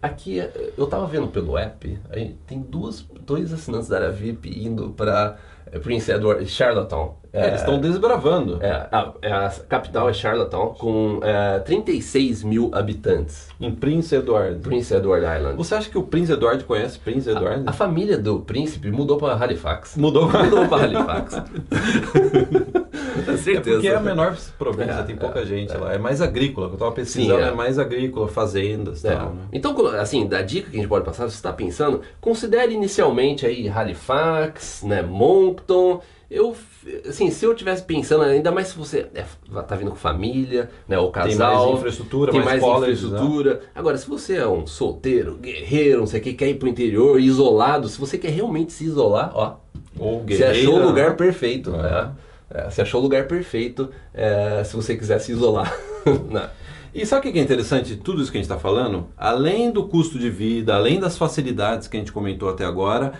Aqui, 0.00 0.40
é, 0.40 0.72
eu 0.76 0.86
tava 0.86 1.06
vendo 1.06 1.28
pelo 1.28 1.58
app, 1.58 1.98
tem 2.46 2.60
duas, 2.60 3.04
dois 3.20 3.52
assinantes 3.52 3.88
da 3.88 3.96
área 3.96 4.10
VIP 4.10 4.64
indo 4.64 4.90
para 4.90 5.38
Prince 5.82 6.10
Edward, 6.10 6.46
Charlottetown. 6.46 7.14
É, 7.32 7.48
eles 7.48 7.60
estão 7.60 7.78
desbravando. 7.78 8.58
É, 8.62 8.70
a, 8.70 9.12
é, 9.20 9.32
a 9.32 9.50
capital 9.68 10.08
é 10.08 10.12
Charlottetown, 10.12 10.74
com 10.74 11.20
é, 11.22 11.58
36 11.58 12.42
mil 12.44 12.70
habitantes. 12.72 13.48
Em 13.60 13.74
Prince 13.74 14.14
Edward. 14.14 14.60
Prince 14.60 14.94
Edward 14.94 15.26
Island. 15.26 15.56
Você 15.56 15.74
acha 15.74 15.90
que 15.90 15.98
o 15.98 16.02
Prince 16.02 16.32
Edward 16.32 16.64
conhece 16.64 16.98
Prince 16.98 17.28
Edward? 17.28 17.64
A 17.66 17.72
família 17.72 18.16
do 18.16 18.40
príncipe 18.40 18.90
mudou 18.90 19.18
para 19.18 19.34
Halifax. 19.34 19.96
Mudou. 19.96 20.30
Mudou 20.30 20.66
para 20.68 20.84
Halifax. 20.84 21.42
É 23.32 23.36
certeza. 23.36 23.76
porque 23.76 23.88
é 23.88 23.94
a 23.96 24.00
menor 24.00 24.36
província, 24.58 24.92
É, 24.92 25.02
tem 25.02 25.16
pouca 25.16 25.40
é, 25.40 25.46
gente 25.46 25.72
é. 25.72 25.76
lá. 25.78 25.94
É 25.94 25.98
mais 25.98 26.20
agrícola, 26.20 26.68
que 26.68 26.74
eu 26.74 26.78
tava 26.78 26.92
pesquisando, 26.92 27.38
Sim, 27.40 27.44
é. 27.44 27.48
é. 27.48 27.54
mais 27.54 27.78
agrícola, 27.78 28.28
fazendas 28.28 29.02
e 29.04 29.08
É. 29.08 29.14
tal, 29.14 29.30
né? 29.30 29.42
Então, 29.52 29.86
assim, 29.98 30.26
da 30.26 30.42
dica 30.42 30.70
que 30.70 30.76
a 30.76 30.80
gente 30.80 30.88
pode 30.88 31.04
passar, 31.04 31.24
se 31.28 31.32
você 31.32 31.38
está 31.38 31.52
pensando, 31.52 32.00
considere 32.20 32.72
inicialmente 32.72 33.44
aí 33.46 33.68
Halifax, 33.68 34.82
né, 34.84 35.02
Moncton. 35.02 36.00
Eu, 36.28 36.56
assim, 37.08 37.30
se 37.30 37.44
eu 37.44 37.54
tivesse 37.54 37.84
pensando, 37.84 38.24
ainda 38.24 38.50
mais 38.50 38.66
se 38.68 38.76
você 38.76 39.06
é, 39.14 39.24
tá 39.62 39.76
vindo 39.76 39.90
com 39.92 39.96
família, 39.96 40.68
né, 40.88 40.98
ou 40.98 41.12
casal, 41.12 41.56
Tem 41.58 41.66
mais 41.66 41.78
infraestrutura, 41.78 42.32
tem 42.32 42.40
mais 42.40 42.60
mais, 42.60 42.62
colleges, 42.74 43.02
né? 43.04 43.08
infraestrutura. 43.10 43.60
Agora, 43.72 43.96
se 43.96 44.08
você 44.08 44.36
é 44.38 44.46
um 44.48 44.66
solteiro, 44.66 45.36
guerreiro, 45.40 46.00
não 46.00 46.06
sei 46.08 46.18
o 46.18 46.22
que, 46.24 46.32
quer 46.34 46.48
ir 46.48 46.56
pro 46.56 46.66
interior, 46.68 47.20
isolado, 47.20 47.88
se 47.88 48.00
você 48.00 48.18
quer 48.18 48.30
realmente 48.30 48.72
se 48.72 48.84
isolar, 48.84 49.30
ó, 49.34 49.54
Ou 49.98 50.24
você 50.26 50.42
achou 50.42 50.74
o 50.74 50.84
lugar 50.86 51.10
né? 51.10 51.14
perfeito, 51.16 51.72
É. 51.74 51.78
né? 51.82 52.10
É, 52.50 52.70
você 52.70 52.82
achou 52.82 53.00
o 53.00 53.02
lugar 53.02 53.26
perfeito 53.26 53.90
é, 54.14 54.62
se 54.64 54.74
você 54.74 54.96
quiser 54.96 55.18
se 55.18 55.32
isolar. 55.32 55.76
né? 56.30 56.50
E 56.94 57.04
sabe 57.04 57.28
o 57.28 57.32
que 57.32 57.38
é 57.38 57.42
interessante 57.42 57.88
de 57.88 57.96
tudo 57.96 58.22
isso 58.22 58.30
que 58.30 58.38
a 58.38 58.40
gente 58.40 58.50
está 58.50 58.58
falando? 58.58 59.08
Além 59.16 59.70
do 59.70 59.86
custo 59.86 60.18
de 60.18 60.30
vida, 60.30 60.74
além 60.74 60.98
das 60.98 61.18
facilidades 61.18 61.88
que 61.88 61.96
a 61.96 62.00
gente 62.00 62.12
comentou 62.12 62.48
até 62.48 62.64
agora, 62.64 63.12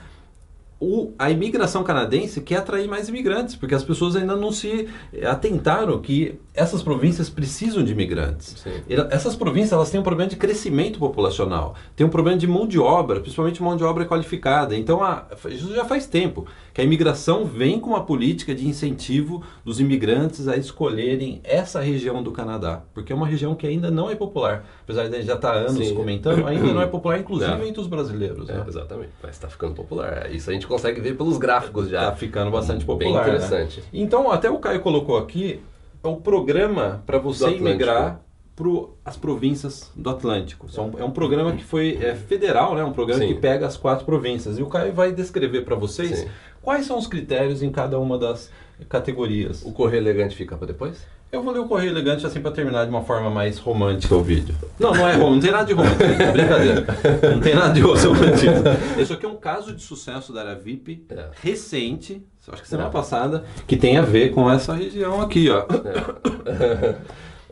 o- 0.78 1.12
a 1.18 1.30
imigração 1.30 1.82
canadense 1.82 2.40
quer 2.42 2.56
atrair 2.56 2.86
mais 2.88 3.08
imigrantes, 3.08 3.56
porque 3.56 3.74
as 3.74 3.82
pessoas 3.82 4.14
ainda 4.16 4.36
não 4.36 4.52
se 4.52 4.88
atentaram 5.24 5.98
que 6.00 6.38
essas 6.54 6.82
províncias 6.82 7.28
precisam 7.28 7.82
de 7.84 7.92
imigrantes. 7.92 8.56
Sim. 8.62 8.70
Essas 9.10 9.36
províncias 9.36 9.72
elas 9.72 9.90
têm 9.90 10.00
um 10.00 10.02
problema 10.02 10.28
de 10.30 10.36
crescimento 10.36 10.98
populacional, 10.98 11.74
tem 11.94 12.06
um 12.06 12.10
problema 12.10 12.38
de 12.38 12.46
mão 12.46 12.66
de 12.66 12.78
obra, 12.78 13.20
principalmente 13.20 13.62
mão 13.62 13.76
de 13.76 13.84
obra 13.84 14.04
qualificada. 14.06 14.74
Então, 14.76 15.02
a- 15.02 15.26
isso 15.50 15.74
já 15.74 15.84
faz 15.84 16.06
tempo 16.06 16.46
que 16.72 16.80
a 16.80 16.84
imigração 16.84 17.44
vem 17.44 17.78
com 17.80 17.90
uma 17.90 18.04
política 18.04 18.54
de 18.54 18.66
incentivo 18.66 19.42
dos 19.64 19.80
imigrantes 19.80 20.46
a 20.48 20.56
escolherem 20.56 21.40
essa 21.44 21.80
região 21.80 22.22
do 22.22 22.32
Canadá, 22.32 22.82
porque 22.94 23.12
é 23.12 23.16
uma 23.16 23.26
região 23.26 23.54
que 23.54 23.66
ainda 23.66 23.90
não 23.90 24.10
é 24.10 24.14
popular. 24.14 24.64
Apesar 24.82 25.08
de 25.08 25.14
a 25.14 25.18
gente 25.18 25.26
já 25.26 25.34
estar 25.34 25.52
há 25.52 25.58
anos 25.58 25.86
Sim. 25.88 25.94
comentando, 25.94 26.46
ainda 26.46 26.72
não 26.72 26.80
é 26.82 26.86
popular, 26.86 27.18
inclusive 27.18 27.50
É. 27.62 27.68
entre 27.68 27.80
os 27.80 27.86
brasileiros. 27.86 28.48
É, 28.48 28.54
né? 28.54 28.64
exatamente, 28.66 29.10
mas 29.22 29.32
está 29.32 29.48
ficando 29.48 29.74
popular. 29.74 30.30
Isso 30.30 30.48
a 30.50 30.52
gente 30.52 30.65
consegue 30.66 31.00
ver 31.00 31.16
pelos 31.16 31.38
gráficos 31.38 31.88
já. 31.88 32.10
Tá 32.10 32.16
ficando 32.16 32.50
bastante 32.50 32.84
Bem 32.84 32.86
popular. 32.86 33.26
né? 33.26 33.34
interessante. 33.34 33.82
Então, 33.92 34.30
até 34.30 34.50
o 34.50 34.58
Caio 34.58 34.80
colocou 34.80 35.16
aqui 35.18 35.60
é 36.02 36.08
o 36.08 36.16
programa 36.16 37.02
para 37.06 37.18
você 37.18 37.48
imigrar 37.50 38.20
para 38.54 38.68
as 39.04 39.16
províncias 39.16 39.90
do 39.94 40.08
Atlântico. 40.08 40.68
São- 40.70 40.92
é 40.98 41.04
um 41.04 41.10
programa 41.10 41.52
que 41.52 41.62
foi 41.64 41.98
é, 42.00 42.14
federal, 42.14 42.74
né? 42.74 42.82
um 42.84 42.92
programa 42.92 43.20
Sim. 43.22 43.28
que 43.28 43.34
pega 43.40 43.66
as 43.66 43.76
quatro 43.76 44.04
províncias. 44.06 44.58
E 44.58 44.62
o 44.62 44.66
Caio 44.66 44.92
vai 44.92 45.12
descrever 45.12 45.62
para 45.62 45.74
vocês 45.76 46.20
Sim. 46.20 46.28
quais 46.62 46.86
são 46.86 46.96
os 46.98 47.06
critérios 47.06 47.62
em 47.62 47.70
cada 47.70 47.98
uma 47.98 48.16
das 48.18 48.50
categorias. 48.88 49.62
O 49.64 49.72
correio 49.72 50.00
elegante 50.00 50.34
fica 50.34 50.56
para 50.56 50.68
depois? 50.68 51.04
Eu 51.32 51.42
vou 51.42 51.52
ler 51.52 51.58
o 51.58 51.66
Correio 51.66 51.90
Elegante 51.90 52.24
assim 52.24 52.40
para 52.40 52.50
terminar 52.52 52.84
de 52.84 52.90
uma 52.90 53.02
forma 53.02 53.28
mais 53.28 53.58
romântica 53.58 54.14
o 54.14 54.22
vídeo. 54.22 54.54
Não, 54.78 54.94
não 54.94 55.06
é 55.08 55.16
romântico, 55.16 55.30
não 55.34 55.40
tem 55.40 55.50
nada 55.50 55.64
de 55.64 55.72
romântico, 55.74 56.02
é 56.04 56.32
brincadeira. 56.32 56.86
Não 57.34 57.40
tem 57.40 57.54
nada 57.54 57.74
de 57.74 57.80
romantismo. 57.80 58.62
Esse 58.98 59.12
aqui 59.12 59.26
é 59.26 59.28
um 59.28 59.36
caso 59.36 59.74
de 59.74 59.82
sucesso 59.82 60.32
da 60.32 60.40
área 60.42 60.54
VIP 60.54 61.04
É. 61.10 61.26
recente, 61.42 62.24
acho 62.48 62.62
que 62.62 62.68
semana 62.68 62.88
É. 62.88 62.92
passada, 62.92 63.44
que 63.66 63.76
tem 63.76 63.98
a 63.98 64.02
ver 64.02 64.30
com 64.32 64.50
essa 64.50 64.72
região 64.72 65.20
aqui, 65.20 65.48
ó. 65.50 65.66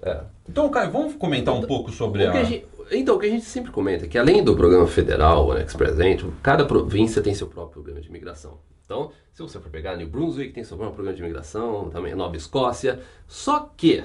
É. 0.02 0.20
Então, 0.48 0.68
Caio, 0.68 0.90
vamos 0.90 1.14
comentar 1.14 1.54
um 1.54 1.62
pouco 1.62 1.90
sobre 1.90 2.26
a... 2.26 2.32
a 2.32 2.44
gente- 2.44 2.66
então, 2.92 3.16
o 3.16 3.18
que 3.18 3.26
a 3.26 3.30
gente 3.30 3.44
sempre 3.46 3.70
comenta 3.72 4.04
é 4.04 4.08
que 4.08 4.18
além 4.18 4.44
do 4.44 4.54
programa 4.54 4.86
federal, 4.86 5.46
o 5.46 5.52
Annex 5.52 5.74
Presente, 5.74 6.24
cada 6.42 6.64
província 6.66 7.22
tem 7.22 7.34
seu 7.34 7.46
próprio 7.46 7.72
programa 7.82 8.00
de 8.00 8.08
imigração. 8.08 8.58
Então, 8.84 9.12
se 9.32 9.42
você 9.42 9.58
for 9.58 9.70
pegar 9.70 9.96
New 9.96 10.08
Brunswick, 10.08 10.52
tem 10.52 10.62
seu 10.62 10.76
próprio 10.76 10.94
programa 10.94 11.16
de 11.16 11.22
imigração, 11.22 11.90
também 11.90 12.14
Nova 12.14 12.36
Escócia. 12.36 13.00
Só 13.26 13.70
que, 13.76 14.04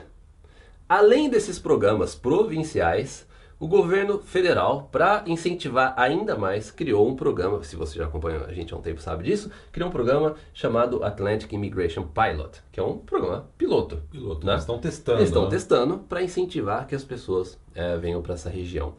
além 0.87 1.29
desses 1.29 1.59
programas 1.59 2.15
provinciais, 2.15 3.27
o 3.59 3.67
governo 3.67 4.19
federal, 4.19 4.87
para 4.89 5.21
incentivar 5.27 5.93
ainda 5.97 6.37
mais, 6.37 6.71
criou 6.71 7.05
um 7.05 7.13
programa, 7.13 7.61
se 7.61 7.75
você 7.75 7.97
já 7.97 8.05
acompanha 8.05 8.45
a 8.45 8.53
gente 8.53 8.73
há 8.73 8.77
um 8.77 8.81
tempo 8.81 9.01
sabe 9.01 9.25
disso, 9.25 9.51
criou 9.69 9.89
um 9.89 9.91
programa 9.91 10.35
chamado 10.53 11.03
Atlantic 11.03 11.51
Immigration 11.51 12.03
Pilot, 12.07 12.61
que 12.71 12.79
é 12.79 12.83
um 12.83 12.97
programa 12.97 13.49
piloto. 13.57 14.01
Piloto, 14.09 14.45
né? 14.45 14.53
eles 14.53 14.63
estão 14.63 14.79
testando. 14.79 15.17
Eles 15.19 15.29
estão 15.29 15.43
né? 15.43 15.49
testando 15.49 15.97
para 15.97 16.23
incentivar 16.23 16.87
que 16.87 16.95
as 16.95 17.03
pessoas 17.03 17.59
eh, 17.75 17.97
venham 17.97 18.21
para 18.21 18.35
essa 18.35 18.49
região. 18.49 18.95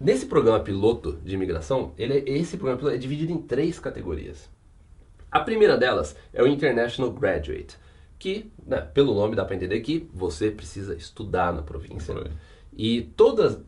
Nesse 0.00 0.26
programa 0.26 0.58
piloto 0.58 1.12
de 1.24 1.36
imigração, 1.36 1.92
ele 1.96 2.14
é- 2.18 2.28
esse 2.32 2.56
programa 2.56 2.78
piloto 2.80 2.96
é 2.96 2.98
dividido 2.98 3.30
em 3.30 3.38
três 3.38 3.78
categorias. 3.78 4.50
A 5.32 5.40
primeira 5.40 5.78
delas 5.78 6.14
é 6.30 6.42
o 6.42 6.46
International 6.46 7.10
Graduate, 7.10 7.78
que, 8.18 8.52
né, 8.66 8.82
pelo 8.92 9.14
nome 9.14 9.34
dá 9.34 9.46
para 9.46 9.56
entender 9.56 9.80
que 9.80 10.06
você 10.12 10.50
precisa 10.50 10.94
estudar 10.94 11.54
na 11.54 11.62
província. 11.62 12.14
Aí. 12.14 12.30
E 12.76 13.02
todas, 13.16 13.58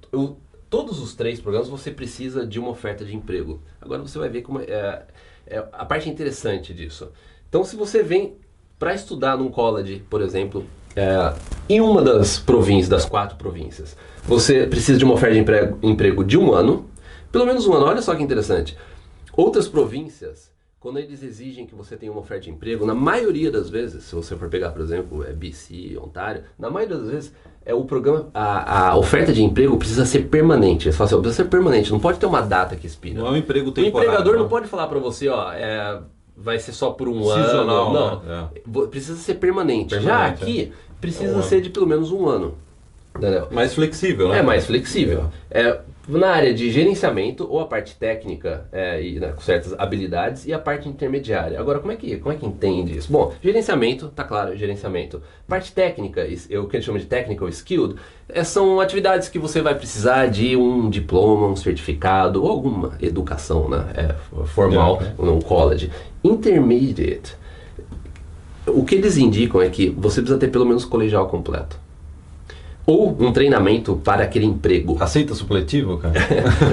todos 0.69 1.01
os 1.01 1.15
três 1.15 1.41
programas 1.41 1.69
você 1.69 1.91
precisa 1.91 2.47
de 2.47 2.61
uma 2.61 2.69
oferta 2.69 3.03
de 3.03 3.17
emprego. 3.17 3.63
Agora 3.81 4.03
você 4.03 4.19
vai 4.19 4.29
ver 4.29 4.43
como 4.43 4.61
é, 4.61 5.07
é 5.47 5.59
a 5.73 5.87
parte 5.87 6.11
interessante 6.11 6.75
disso. 6.75 7.11
Então, 7.49 7.65
se 7.65 7.77
você 7.77 8.03
vem 8.03 8.37
para 8.79 8.93
estudar 8.93 9.37
num 9.39 9.51
college, 9.51 10.05
por 10.11 10.21
exemplo, 10.21 10.67
é, 10.95 11.35
em 11.69 11.81
uma 11.81 12.03
das 12.03 12.39
províncias, 12.39 12.89
das 12.89 13.05
quatro 13.07 13.37
províncias, 13.37 13.97
você 14.25 14.67
precisa 14.67 14.99
de 14.99 15.05
uma 15.05 15.15
oferta 15.15 15.35
de 15.35 15.41
emprego, 15.41 15.79
emprego 15.83 16.25
de 16.25 16.37
um 16.37 16.53
ano, 16.53 16.89
pelo 17.33 17.47
menos 17.47 17.67
um 17.67 17.73
ano. 17.73 17.87
Olha 17.87 18.03
só 18.03 18.15
que 18.15 18.23
interessante. 18.23 18.77
Outras 19.33 19.67
províncias, 19.67 20.54
quando 20.85 20.99
eles 20.99 21.23
exigem 21.23 21.65
que 21.65 21.75
você 21.75 21.97
tenha 21.97 22.13
uma 22.13 22.21
oferta 22.21 22.45
de 22.45 22.51
emprego, 22.51 22.85
na 22.85 22.95
maioria 22.95 23.51
das 23.51 23.71
vezes, 23.71 24.05
se 24.05 24.15
você 24.15 24.37
for 24.37 24.51
pegar, 24.51 24.69
por 24.69 24.83
exemplo, 24.83 25.25
é 25.25 25.33
BC, 25.33 25.97
Ontário, 25.99 26.43
na 26.59 26.69
maioria 26.69 26.99
das 26.99 27.09
vezes 27.09 27.33
é 27.65 27.73
o 27.73 27.85
programa, 27.87 28.29
a, 28.35 28.91
a 28.91 28.95
oferta 28.99 29.33
de 29.33 29.43
emprego 29.43 29.79
precisa 29.79 30.05
ser 30.05 30.29
permanente. 30.29 30.87
Eles 30.87 30.95
falam 30.95 31.11
assim, 31.11 31.23
precisa 31.23 31.43
ser 31.43 31.49
permanente, 31.49 31.91
não 31.91 31.99
pode 31.99 32.19
ter 32.19 32.27
uma 32.27 32.43
data 32.43 32.77
que 32.77 32.87
expira. 32.87 33.19
Não 33.19 33.29
é 33.29 33.31
um 33.31 33.37
emprego 33.39 33.71
O 33.71 33.73
temporário. 33.73 34.11
empregador 34.11 34.37
não 34.37 34.43
né? 34.43 34.49
pode 34.51 34.67
falar 34.67 34.87
pra 34.87 34.99
você, 34.99 35.27
ó, 35.27 35.51
é, 35.55 36.03
vai 36.37 36.59
ser 36.59 36.73
só 36.73 36.91
por 36.91 37.09
um 37.09 37.25
Sazonal, 37.31 37.97
ano. 37.97 37.99
Não, 37.99 38.23
né? 38.23 38.49
Vo- 38.67 38.87
precisa 38.89 39.17
ser 39.17 39.37
permanente. 39.37 39.95
Já 39.95 40.01
Permanente, 40.03 40.43
aqui, 40.43 40.73
precisa 41.01 41.33
É 41.33 41.37
um 41.39 41.43
ser 41.43 41.63
de 41.63 41.71
pelo 41.71 41.87
menos 41.87 42.13
um 42.13 42.29
ano. 42.29 42.59
Entendeu? 43.17 43.49
Mais 43.51 43.73
flexível, 43.73 44.29
né? 44.29 44.41
É 44.41 44.43
mais 44.43 44.67
flexível. 44.67 45.31
É, 45.51 45.81
na 46.07 46.29
área 46.29 46.53
de 46.53 46.71
gerenciamento 46.71 47.47
ou 47.49 47.61
a 47.61 47.67
parte 47.67 47.97
técnica 47.97 48.67
é, 48.73 49.03
e 49.03 49.19
né, 49.19 49.29
com 49.29 49.41
certas 49.41 49.73
habilidades 49.79 50.47
e 50.47 50.53
a 50.53 50.59
parte 50.59 50.89
intermediária. 50.89 51.59
Agora, 51.59 51.79
como 51.79 51.93
é 51.93 51.97
que 51.97 52.17
como 52.19 52.35
é 52.35 52.37
que 52.39 52.47
entende 52.47 52.97
isso? 52.97 53.11
Bom, 53.11 53.33
gerenciamento, 53.43 54.09
tá 54.09 54.25
claro, 54.25 54.57
gerenciamento. 54.57 55.23
Parte 55.49 55.73
técnica, 55.73 56.23
o 56.23 56.67
que 56.67 56.77
a 56.77 56.81
gente 56.81 56.87
chama 56.87 56.99
de 56.99 57.07
technical 57.07 57.49
skilled, 57.49 57.97
é, 58.29 58.45
são 58.45 58.81
atividades 58.81 59.29
que 59.29 59.39
você 59.39 59.61
vai 59.61 59.75
precisar 59.75 60.27
de 60.27 60.57
um 60.57 60.91
diploma, 60.91 61.47
um 61.47 61.57
certificado 61.57 62.43
ou 62.43 62.51
alguma 62.51 62.97
educação, 63.01 63.69
né, 63.69 63.87
é, 63.95 64.45
formal, 64.47 65.01
É, 65.01 65.23
um 65.23 65.41
college. 65.41 65.91
Intermediate. 66.23 67.37
O 68.67 68.85
que 68.85 68.95
eles 68.95 69.17
indicam 69.19 69.61
é 69.61 69.69
que 69.69 69.91
você 69.91 70.21
precisa 70.21 70.39
ter 70.39 70.49
pelo 70.49 70.65
menos 70.65 70.85
colegial 70.85 71.29
completo. 71.29 71.84
Ou 72.87 73.17
um 73.19 73.33
treinamento 73.33 73.97
para 73.97 74.25
aquele 74.25 74.45
emprego. 74.45 74.97
Aceita 75.01 75.35
supletivo, 75.35 75.99
cara? 75.99 76.15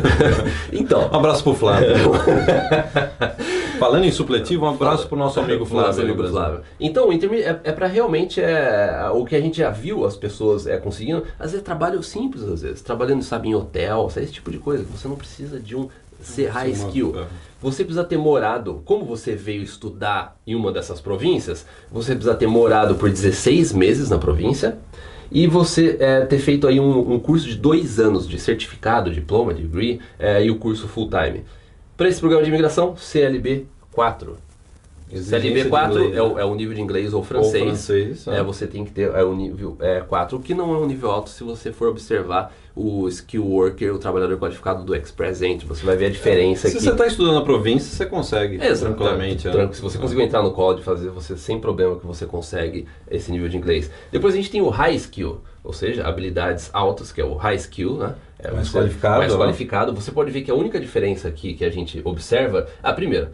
Então, 0.72 1.10
Um 1.12 1.16
abraço 1.16 1.44
pro 1.44 1.54
Flávio. 1.54 1.96
Falando 3.80 4.04
em 4.06 4.12
supletivo, 4.12 4.66
um 4.66 4.70
abraço 4.70 5.08
pro 5.08 5.18
nosso 5.18 5.40
amigo 5.40 5.66
Flávio. 5.66 6.04
Amigo. 6.04 6.28
Flávio. 6.28 6.62
Então, 6.80 7.12
é, 7.12 7.60
é 7.64 7.72
para 7.72 7.88
realmente 7.88 8.40
é, 8.42 9.10
o 9.14 9.26
que 9.26 9.36
a 9.36 9.42
gente 9.42 9.58
já 9.58 9.72
viu 9.72 10.06
as 10.06 10.16
pessoas 10.16 10.68
é, 10.68 10.78
conseguindo. 10.78 11.24
Às 11.40 11.52
vezes 11.52 11.64
trabalho 11.66 12.04
simples, 12.04 12.44
às 12.44 12.62
vezes. 12.62 12.82
Trabalhando, 12.82 13.24
sabe, 13.24 13.50
em 13.50 13.56
hotel, 13.56 14.10
sabe, 14.10 14.26
esse 14.26 14.34
tipo 14.34 14.52
de 14.52 14.60
coisa. 14.60 14.86
Você 14.96 15.08
não 15.08 15.16
precisa 15.16 15.60
de 15.60 15.76
um 15.76 15.90
ser 16.22 16.48
high 16.48 16.70
skill. 16.72 17.14
é. 17.18 17.26
Você 17.62 17.84
precisa 17.84 18.04
ter 18.04 18.18
morado, 18.18 18.82
como 18.86 19.06
você 19.06 19.36
veio 19.36 19.62
estudar 19.62 20.36
em 20.48 20.56
uma 20.56 20.72
dessas 20.72 21.00
províncias, 21.00 21.66
você 21.92 22.16
precisa 22.16 22.36
ter 22.36 22.48
morado 22.48 22.96
por 22.96 23.10
16 23.10 23.72
meses 23.74 24.10
na 24.10 24.18
província 24.18 24.80
e 25.32 25.48
você 25.48 25.98
é, 26.00 26.26
ter 26.26 26.40
feito 26.40 26.68
aí 26.68 26.80
um, 26.80 27.14
um 27.14 27.20
curso 27.20 27.48
de 27.48 27.56
dois 27.56 28.00
anos 28.00 28.28
de 28.28 28.38
certificado, 28.38 29.10
diploma, 29.10 29.54
degree 29.54 30.02
é, 30.20 30.44
e 30.44 30.52
o 30.52 30.58
curso 30.58 30.88
full 30.88 31.10
time. 31.10 31.46
Para 31.96 32.10
esse 32.10 32.20
programa 32.20 32.44
de 32.44 32.50
imigração, 32.50 32.96
CLB 32.98 33.66
4. 33.92 34.38
Exigência 35.12 35.64
de 35.64 35.70
CLB4 35.70 35.90
inglês, 35.90 36.16
é, 36.16 36.22
o, 36.22 36.40
é 36.40 36.46
o 36.46 36.56
nível 36.56 36.74
de 36.74 36.82
inglês 36.82 37.14
ou 37.14 37.20
Ou 37.20 37.24
francês. 37.26 37.64
francês. 37.64 38.28
É, 38.28 38.40
ah. 38.40 38.44
você 38.44 38.66
tem 38.66 38.84
que 38.84 38.92
ter 38.92 39.10
é, 39.10 39.24
o 39.24 39.34
nível 39.34 39.78
é, 39.80 40.02
4, 40.02 40.38
o 40.38 40.42
que 40.42 40.54
não 40.54 40.74
é 40.74 40.78
um 40.78 40.86
nível 40.86 41.12
alto 41.12 41.30
se 41.30 41.44
você 41.44 41.72
for 41.72 41.90
observar 41.90 42.54
o 42.76 43.08
skill 43.10 43.46
worker, 43.46 43.94
o 43.94 44.00
trabalhador 44.00 44.38
qualificado 44.38 44.84
do 44.84 44.96
Express 44.96 45.42
Entry. 45.42 45.68
Você 45.68 45.86
vai 45.86 45.98
ver 45.98 46.06
a 46.06 46.10
diferença 46.10 46.68
Se 46.70 46.76
aqui. 46.78 46.86
você 46.86 46.92
está 46.92 47.06
estudando 47.06 47.36
na 47.36 47.42
província, 47.42 47.96
você 47.96 48.06
consegue 48.06 48.56
Exato, 48.64 48.94
tranquilamente. 48.96 49.44
tranquilo. 49.44 49.74
Se 49.74 49.82
você 49.82 49.98
conseguir 49.98 50.22
entrar 50.24 50.42
no 50.42 50.52
college, 50.52 50.84
fazer 50.84 51.10
você 51.10 51.36
sem 51.38 51.60
problema 51.60 51.98
que 51.98 52.06
você 52.06 52.26
consegue 52.26 52.88
esse 53.10 53.32
nível 53.32 53.50
de 53.50 53.58
inglês. 53.58 53.92
Depois 54.12 54.34
a 54.34 54.38
gente 54.38 54.50
tem 54.50 54.62
o 54.62 54.70
high 54.70 54.96
skill, 54.96 55.42
ou 55.64 55.74
seja, 55.74 56.08
habilidades 56.08 56.70
altas, 56.74 57.12
que 57.12 57.20
é 57.20 57.26
o 57.26 57.36
high 57.36 57.56
skill, 57.58 57.98
né? 57.98 58.16
É 58.40 58.50
Mais 58.52 58.68
você- 58.70 58.78
qualificado, 58.80 59.18
Mais 59.20 59.34
né? 59.34 59.38
qualificado. 59.40 59.94
Você 59.94 60.12
pode 60.12 60.32
ver 60.32 60.42
que 60.42 60.50
a 60.50 60.56
única 60.56 60.80
diferença 60.80 61.28
aqui 61.28 61.54
que 61.54 61.66
a 61.66 61.70
gente 61.70 62.02
observa, 62.06 62.68
a 62.82 62.94
primeira, 62.94 63.32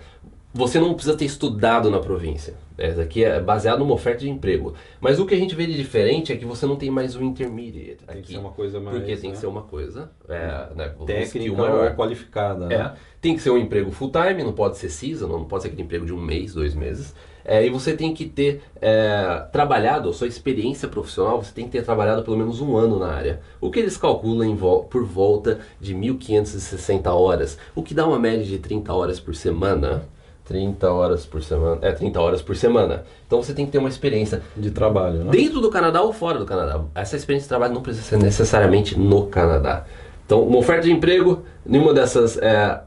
você 0.53 0.79
não 0.79 0.93
precisa 0.95 1.15
ter 1.15 1.25
estudado 1.25 1.89
na 1.91 1.99
província. 1.99 2.55
Essa 2.77 3.01
aqui 3.01 3.23
é 3.23 3.39
baseado 3.39 3.79
numa 3.79 3.93
oferta 3.93 4.19
de 4.19 4.29
emprego. 4.29 4.73
Mas 5.01 5.19
o 5.19 5.25
que 5.25 5.33
a 5.33 5.37
gente 5.37 5.55
vê 5.55 5.65
de 5.65 5.73
diferente 5.75 6.31
é 6.31 6.35
que 6.35 6.45
você 6.45 6.65
não 6.65 6.75
tem 6.75 6.89
mais 6.91 7.15
o 7.15 7.23
intermediate 7.23 8.03
Tem 8.05 8.15
aqui. 8.17 8.21
que 8.21 8.31
ser 8.33 8.37
uma 8.37 8.51
coisa 8.51 8.79
mais. 8.79 8.97
porque 8.97 9.15
tem 9.15 9.29
né, 9.29 9.35
que 9.35 9.41
ser 9.41 9.47
uma 9.47 9.61
coisa 9.63 10.11
é, 10.29 10.67
né, 10.75 10.91
técnica 11.05 11.55
maior. 11.57 11.95
qualificada. 11.95 12.65
É, 12.73 12.77
Né? 12.77 12.93
tem 13.19 13.35
que 13.35 13.41
ser 13.41 13.49
um 13.49 13.57
emprego 13.57 13.89
full 13.91 14.11
time, 14.11 14.43
não 14.43 14.53
pode 14.53 14.77
ser 14.77 14.89
season, 14.89 15.27
não 15.27 15.43
pode 15.45 15.63
ser 15.63 15.69
aquele 15.69 15.81
emprego 15.83 16.05
de 16.05 16.13
um 16.13 16.21
mês, 16.21 16.53
dois 16.53 16.75
meses. 16.75 17.15
É, 17.43 17.65
e 17.65 17.69
você 17.69 17.95
tem 17.95 18.13
que 18.13 18.25
ter 18.25 18.61
é, 18.81 19.47
trabalhado, 19.53 20.09
a 20.09 20.13
sua 20.13 20.27
experiência 20.27 20.87
profissional, 20.87 21.41
você 21.41 21.53
tem 21.53 21.63
que 21.65 21.71
ter 21.71 21.81
trabalhado 21.83 22.21
pelo 22.21 22.35
menos 22.37 22.59
um 22.61 22.75
ano 22.75 22.99
na 22.99 23.07
área. 23.07 23.39
O 23.61 23.71
que 23.71 23.79
eles 23.79 23.95
calculam 23.97 24.53
vol- 24.55 24.83
por 24.83 25.03
volta 25.05 25.59
de 25.79 25.95
1.560 25.95 27.09
horas, 27.13 27.57
o 27.73 27.81
que 27.81 27.93
dá 27.93 28.05
uma 28.05 28.19
média 28.19 28.43
de 28.45 28.59
30 28.59 28.93
horas 28.93 29.19
por 29.19 29.33
semana. 29.33 30.03
30 30.47 30.89
horas 30.91 31.25
por 31.25 31.43
semana. 31.43 31.79
É, 31.81 31.91
30 31.91 32.21
horas 32.21 32.41
por 32.41 32.55
semana. 32.55 33.03
Então 33.25 33.41
você 33.43 33.53
tem 33.53 33.65
que 33.65 33.71
ter 33.71 33.77
uma 33.77 33.89
experiência 33.89 34.41
De 34.55 34.71
trabalho, 34.71 35.25
né? 35.25 35.31
dentro 35.31 35.59
do 35.59 35.69
Canadá 35.69 36.01
ou 36.01 36.13
fora 36.13 36.39
do 36.39 36.45
Canadá. 36.45 36.81
Essa 36.95 37.17
experiência 37.17 37.45
de 37.45 37.49
trabalho 37.49 37.73
não 37.73 37.81
precisa 37.81 38.05
ser 38.05 38.17
necessariamente 38.17 38.97
no 38.97 39.27
Canadá. 39.27 39.85
Então, 40.25 40.43
uma 40.43 40.57
oferta 40.57 40.83
de 40.83 40.91
emprego, 40.91 41.43
nenhuma 41.65 41.93
dessas 41.93 42.37
é, 42.37 42.81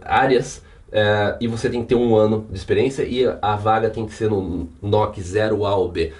áreas, 0.00 0.62
é, 0.90 1.36
e 1.40 1.46
você 1.46 1.70
tem 1.70 1.80
que 1.82 1.88
ter 1.88 1.94
um 1.94 2.16
ano 2.16 2.44
de 2.50 2.56
experiência 2.56 3.04
e 3.04 3.24
a 3.40 3.56
vaga 3.56 3.88
tem 3.88 4.04
que 4.04 4.12
ser 4.12 4.28
no 4.28 4.68
NOC 4.80 5.20
0A 5.20 5.76
ou 5.76 5.88
B. 5.88 6.12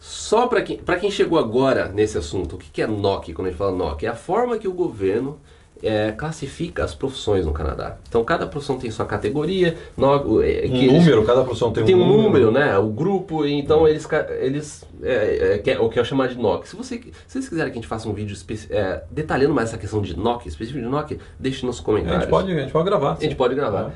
Só 0.00 0.46
para 0.46 0.62
quem, 0.62 0.78
pra 0.78 0.96
quem 0.96 1.10
chegou 1.10 1.38
agora 1.38 1.88
nesse 1.88 2.18
assunto, 2.18 2.56
o 2.56 2.58
que, 2.58 2.70
que 2.70 2.82
é 2.82 2.86
NOC 2.86 3.32
quando 3.32 3.48
a 3.48 3.50
gente 3.50 3.58
fala 3.58 3.70
NOC? 3.70 4.04
É 4.04 4.08
a 4.08 4.14
forma 4.14 4.58
que 4.58 4.66
o 4.66 4.72
governo 4.72 5.38
é, 5.82 6.12
classifica 6.12 6.84
as 6.84 6.94
profissões 6.94 7.44
no 7.44 7.52
Canadá. 7.52 7.96
Então, 8.08 8.22
cada 8.24 8.46
profissão 8.46 8.78
tem 8.78 8.90
sua 8.90 9.04
categoria, 9.04 9.76
no, 9.96 10.12
é, 10.14 10.16
Um 10.16 10.20
que 10.20 10.84
eles- 10.84 10.92
número, 10.92 11.24
cada 11.24 11.42
profissão 11.42 11.72
tem, 11.72 11.84
tem 11.84 11.94
um 11.94 12.06
número, 12.06 12.22
número 12.22 12.50
né? 12.52 12.78
O 12.78 12.88
grupo, 12.88 13.44
então 13.44 13.86
eles, 13.88 14.06
eles 14.40 14.84
é, 15.02 15.54
é, 15.54 15.58
que 15.58 15.70
é 15.70 15.80
o 15.80 15.88
que 15.88 15.98
eu 15.98 16.04
chamo 16.04 16.26
de 16.28 16.38
NOC. 16.38 16.68
Se, 16.68 16.76
você, 16.76 16.96
se 16.98 17.12
vocês 17.26 17.48
quiserem 17.48 17.72
que 17.72 17.78
a 17.78 17.80
gente 17.82 17.88
faça 17.88 18.08
um 18.08 18.12
vídeo 18.12 18.36
é, 18.70 19.02
detalhando 19.10 19.52
mais 19.54 19.68
essa 19.70 19.78
questão 19.78 20.00
de 20.00 20.16
NOC, 20.16 20.46
específico 20.48 20.78
de 20.84 20.88
NOC, 20.88 21.18
deixe 21.38 21.66
nos 21.66 21.80
A 21.80 21.82
comentários. 21.82 22.20
gente 22.22 22.30
pode, 22.30 22.52
a 22.52 22.60
gente 22.60 22.72
pode 22.72 22.84
gravar. 22.84 23.12
A 23.12 23.20
gente 23.22 23.34
pode 23.34 23.54
gravar. 23.54 23.92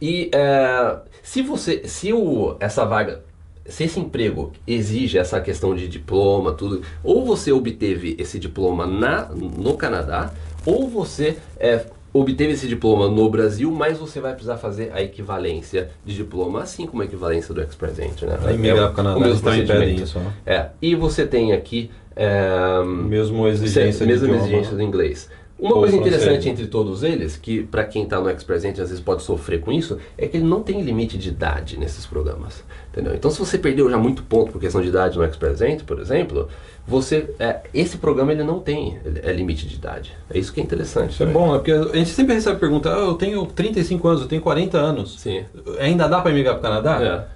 E 0.00 0.30
é, 0.32 0.96
se 1.22 1.42
você, 1.42 1.82
se 1.86 2.12
o, 2.12 2.56
essa 2.60 2.84
vaga, 2.84 3.22
se 3.66 3.84
esse 3.84 4.00
emprego 4.00 4.52
exige 4.66 5.18
essa 5.18 5.40
questão 5.40 5.74
de 5.74 5.86
diploma, 5.88 6.52
tudo, 6.52 6.82
ou 7.04 7.24
você 7.24 7.52
obteve 7.52 8.16
esse 8.18 8.38
diploma 8.38 8.86
na, 8.86 9.26
no 9.26 9.76
Canadá, 9.76 10.32
ou 10.68 10.86
você 10.86 11.38
é, 11.58 11.80
obteve 12.12 12.52
esse 12.52 12.68
diploma 12.68 13.08
no 13.08 13.30
Brasil, 13.30 13.70
mas 13.70 13.96
você 13.96 14.20
vai 14.20 14.32
precisar 14.32 14.58
fazer 14.58 14.90
a 14.92 15.02
equivalência 15.02 15.90
de 16.04 16.14
diploma, 16.14 16.62
assim 16.62 16.86
como 16.86 17.00
a 17.00 17.06
equivalência 17.06 17.54
do 17.54 17.62
Express 17.62 17.98
Entry, 17.98 18.26
né? 18.26 18.38
Aí 18.44 18.58
migrar 18.58 18.84
para 18.84 18.92
o 18.92 18.94
Canadá, 18.94 19.16
o 19.16 19.20
mesmo 19.20 19.40
também 19.40 19.66
pedem 19.66 19.94
isso. 19.96 20.18
Né? 20.18 20.32
É, 20.44 20.66
e 20.82 20.94
você 20.94 21.26
tem 21.26 21.52
aqui 21.52 21.90
é, 22.14 22.82
Mesmo 22.84 23.48
exigência 23.48 24.04
de 24.04 24.12
mesma 24.12 24.26
idioma. 24.26 24.42
exigência 24.42 24.76
do 24.76 24.82
inglês. 24.82 25.30
Uma 25.58 25.74
Ou 25.74 25.80
coisa 25.80 25.96
interessante 25.96 26.48
entre 26.48 26.68
todos 26.68 27.02
eles, 27.02 27.36
que 27.36 27.64
para 27.64 27.82
quem 27.82 28.04
está 28.04 28.20
no 28.20 28.30
Express 28.30 28.64
Entry 28.64 28.82
às 28.82 28.90
vezes 28.90 29.02
pode 29.02 29.22
sofrer 29.24 29.60
com 29.60 29.72
isso, 29.72 29.98
é 30.16 30.28
que 30.28 30.36
ele 30.36 30.46
não 30.46 30.62
tem 30.62 30.82
limite 30.82 31.18
de 31.18 31.30
idade 31.30 31.76
nesses 31.76 32.06
programas. 32.06 32.62
Entendeu? 32.92 33.14
Então 33.14 33.28
se 33.30 33.38
você 33.40 33.58
perdeu 33.58 33.90
já 33.90 33.98
muito 33.98 34.22
ponto 34.22 34.52
por 34.52 34.60
questão 34.60 34.80
de 34.80 34.88
idade 34.88 35.18
no 35.18 35.24
Express 35.24 35.60
Entry, 35.60 35.84
por 35.84 35.98
exemplo, 35.98 36.48
você 36.88 37.28
é, 37.38 37.60
esse 37.74 37.98
programa 37.98 38.32
ele 38.32 38.42
não 38.42 38.58
tem 38.60 38.98
é, 39.22 39.32
limite 39.32 39.66
de 39.68 39.74
idade. 39.76 40.12
É 40.30 40.38
isso 40.38 40.52
que 40.52 40.58
é 40.60 40.62
interessante. 40.64 41.12
Isso 41.12 41.22
é 41.22 41.26
também. 41.26 41.40
bom, 41.40 41.52
né? 41.52 41.58
Porque 41.58 41.72
a 41.72 41.96
gente 41.96 42.10
sempre 42.10 42.34
recebe 42.34 42.56
a 42.56 42.58
pergunta: 42.58 42.92
ah, 42.92 42.98
eu 43.00 43.14
tenho 43.14 43.44
35 43.46 44.08
anos, 44.08 44.22
eu 44.22 44.28
tenho 44.28 44.40
40 44.42 44.78
anos. 44.78 45.20
Sim. 45.20 45.44
Ainda 45.78 46.08
dá 46.08 46.20
para 46.20 46.32
migrar 46.32 46.54
para 46.58 46.60
o 46.60 46.62
Canadá? 46.82 47.26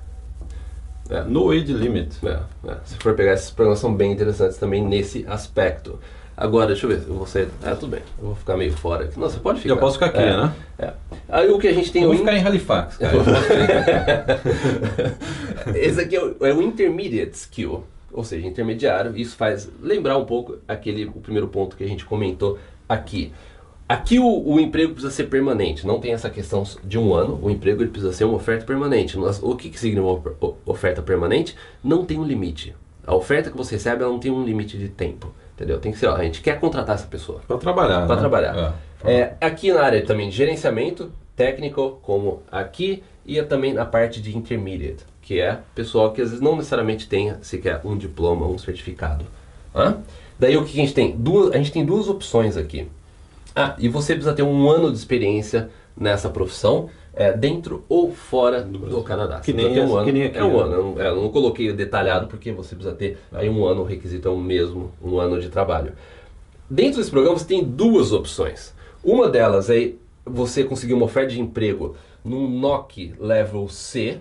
É. 1.10 1.16
É. 1.16 1.22
No 1.24 1.50
age 1.50 1.72
limit. 1.74 2.16
É, 2.26 2.38
é. 2.68 2.76
Se 2.84 2.96
for 2.96 3.14
pegar 3.14 3.34
esses 3.34 3.50
programas 3.50 3.78
são 3.80 3.92
bem 3.94 4.10
interessantes 4.12 4.56
também 4.56 4.82
nesse 4.82 5.26
aspecto. 5.28 5.98
Agora, 6.34 6.68
deixa 6.68 6.86
eu 6.86 6.90
ver, 6.90 7.02
eu 7.06 7.14
vou 7.14 7.26
sair. 7.26 7.48
Ah, 7.62 7.74
tudo 7.76 7.88
bem, 7.90 8.00
eu 8.18 8.28
vou 8.28 8.34
ficar 8.34 8.56
meio 8.56 8.72
fora 8.72 9.04
aqui. 9.04 9.20
Não, 9.20 9.28
você 9.28 9.38
pode 9.38 9.60
ficar. 9.60 9.74
Já 9.74 9.80
posso 9.80 9.94
ficar 9.94 10.06
aqui, 10.06 10.18
É, 10.18 10.36
né? 10.36 10.52
É. 10.78 10.92
Aí 11.28 11.50
o 11.50 11.58
que 11.58 11.68
a 11.68 11.74
gente 11.74 11.92
tem 11.92 12.02
Eu 12.02 12.08
vou 12.08 12.14
in- 12.14 12.20
ficar 12.20 12.34
em 12.34 12.42
Halifax, 12.42 12.96
cara. 12.96 14.40
Esse 15.74 16.00
aqui 16.00 16.16
é 16.16 16.22
o, 16.24 16.36
é 16.40 16.52
o 16.54 16.62
intermediate 16.62 17.36
skill, 17.36 17.84
ou 18.12 18.25
seja, 18.25 18.46
intermediário. 18.46 19.16
Isso 19.16 19.37
faz 19.37 19.70
lembrar 19.81 20.16
um 20.16 20.25
pouco 20.25 20.59
aquele 20.66 21.07
o 21.07 21.20
primeiro 21.20 21.48
ponto 21.48 21.77
que 21.77 21.85
a 21.85 21.88
gente 21.88 22.05
comentou 22.05 22.59
aqui. 22.88 23.33
Aqui 23.88 24.18
o, 24.18 24.48
o 24.48 24.59
emprego 24.59 24.92
precisa 24.92 25.12
ser 25.12 25.25
permanente, 25.25 25.87
não 25.87 26.01
tem 26.01 26.12
essa 26.12 26.31
questão 26.31 26.62
de 26.83 26.98
um 26.98 27.14
ano. 27.14 27.38
O 27.42 27.51
emprego 27.51 27.83
ele 27.83 27.90
precisa 27.90 28.12
ser 28.12 28.25
uma 28.25 28.37
oferta 28.37 28.64
permanente. 28.64 29.18
O 29.18 29.57
que, 29.57 29.68
que 29.68 29.79
significa 29.79 30.35
uma 30.40 30.55
oferta 30.64 31.03
permanente? 31.03 31.55
Não 31.85 32.05
tem 32.05 32.18
um 32.18 32.25
limite. 32.25 32.75
A 33.07 33.14
oferta 33.14 33.51
que 33.51 33.57
você 33.57 33.75
recebe 33.75 34.03
ela 34.03 34.12
não 34.12 34.20
tem 34.20 34.31
um 34.31 34.44
limite 34.44 34.79
de 34.79 34.88
tempo, 34.88 35.35
entendeu? 35.55 35.79
Tem 35.79 35.92
que 35.92 35.98
ser, 35.98 36.07
ó, 36.07 36.14
a 36.14 36.22
gente 36.22 36.40
quer 36.40 36.59
contratar 36.61 36.94
essa 36.94 37.07
pessoa. 37.07 37.40
Para 37.46 37.59
trabalhar. 37.59 38.07
Para 38.07 38.14
né? 38.14 38.20
trabalhar. 38.20 38.75
É. 39.05 39.12
É, 39.14 39.37
aqui 39.40 39.72
na 39.72 39.83
área 39.83 40.05
também 40.07 40.29
de 40.29 40.37
gerenciamento 40.37 41.11
técnico, 41.35 41.98
como 42.03 42.42
aqui, 42.51 43.03
e 43.27 43.42
também 43.42 43.72
na 43.72 43.85
parte 43.85 44.20
de 44.20 44.37
intermediate, 44.37 45.05
que 45.22 45.40
é 45.40 45.61
pessoal 45.74 46.12
que 46.12 46.20
às 46.20 46.28
vezes 46.28 46.42
não 46.42 46.56
necessariamente 46.56 47.08
tenha 47.08 47.38
sequer 47.42 47.80
um 47.85 47.96
diploma, 47.96 48.46
um 48.46 48.58
certificado. 48.58 49.24
Hã? 49.74 49.98
Daí 50.38 50.56
o 50.56 50.64
que 50.64 50.72
a 50.72 50.85
gente 50.85 50.92
tem? 50.92 51.16
Duas, 51.16 51.52
a 51.52 51.56
gente 51.56 51.72
tem 51.72 51.85
duas 51.85 52.08
opções 52.08 52.56
aqui. 52.56 52.88
Ah, 53.54 53.76
e 53.78 53.88
você 53.88 54.14
precisa 54.14 54.35
ter 54.35 54.42
um 54.42 54.68
ano 54.68 54.90
de 54.90 54.98
experiência 54.98 55.70
nessa 55.96 56.28
profissão, 56.28 56.88
é, 57.14 57.32
dentro 57.32 57.85
ou 57.88 58.11
fora 58.12 58.62
do, 58.62 59.02
Canadá. 59.02 59.40
Que 59.40 59.52
nem 59.52 59.78
um 59.80 59.96
ano. 59.96 60.04
que 60.04 60.12
nem 60.12 60.24
aqui, 60.24 60.38
é 60.38 60.44
um 60.44 60.56
né? 60.56 60.62
ano. 60.62 60.72
Eu 60.72 60.82
não, 60.82 61.00
é, 61.00 61.08
eu 61.08 61.16
não 61.16 61.28
coloquei 61.28 61.72
detalhado 61.72 62.26
porque 62.26 62.50
você 62.52 62.74
precisa 62.74 62.94
ter 62.96 63.18
aí 63.30 63.48
um 63.48 63.64
ano, 63.64 63.82
o 63.82 63.85
requisito 63.85 64.28
é 64.28 64.30
o 64.30 64.38
mesmo, 64.38 64.90
um 65.02 65.18
ano 65.18 65.40
de 65.40 65.48
trabalho. 65.48 65.92
Dentro 66.68 66.98
desse 66.98 67.11
programa 67.11 67.38
você 67.38 67.46
tem 67.46 67.62
duas 67.62 68.12
opções. 68.12 68.74
Uma 69.04 69.28
delas 69.28 69.68
é 69.68 69.92
você 70.24 70.64
conseguir 70.64 70.94
uma 70.94 71.04
oferta 71.04 71.30
de 71.32 71.40
emprego 71.40 71.96
num 72.24 72.48
NOC 72.48 73.14
Level 73.18 73.68
C. 73.68 74.20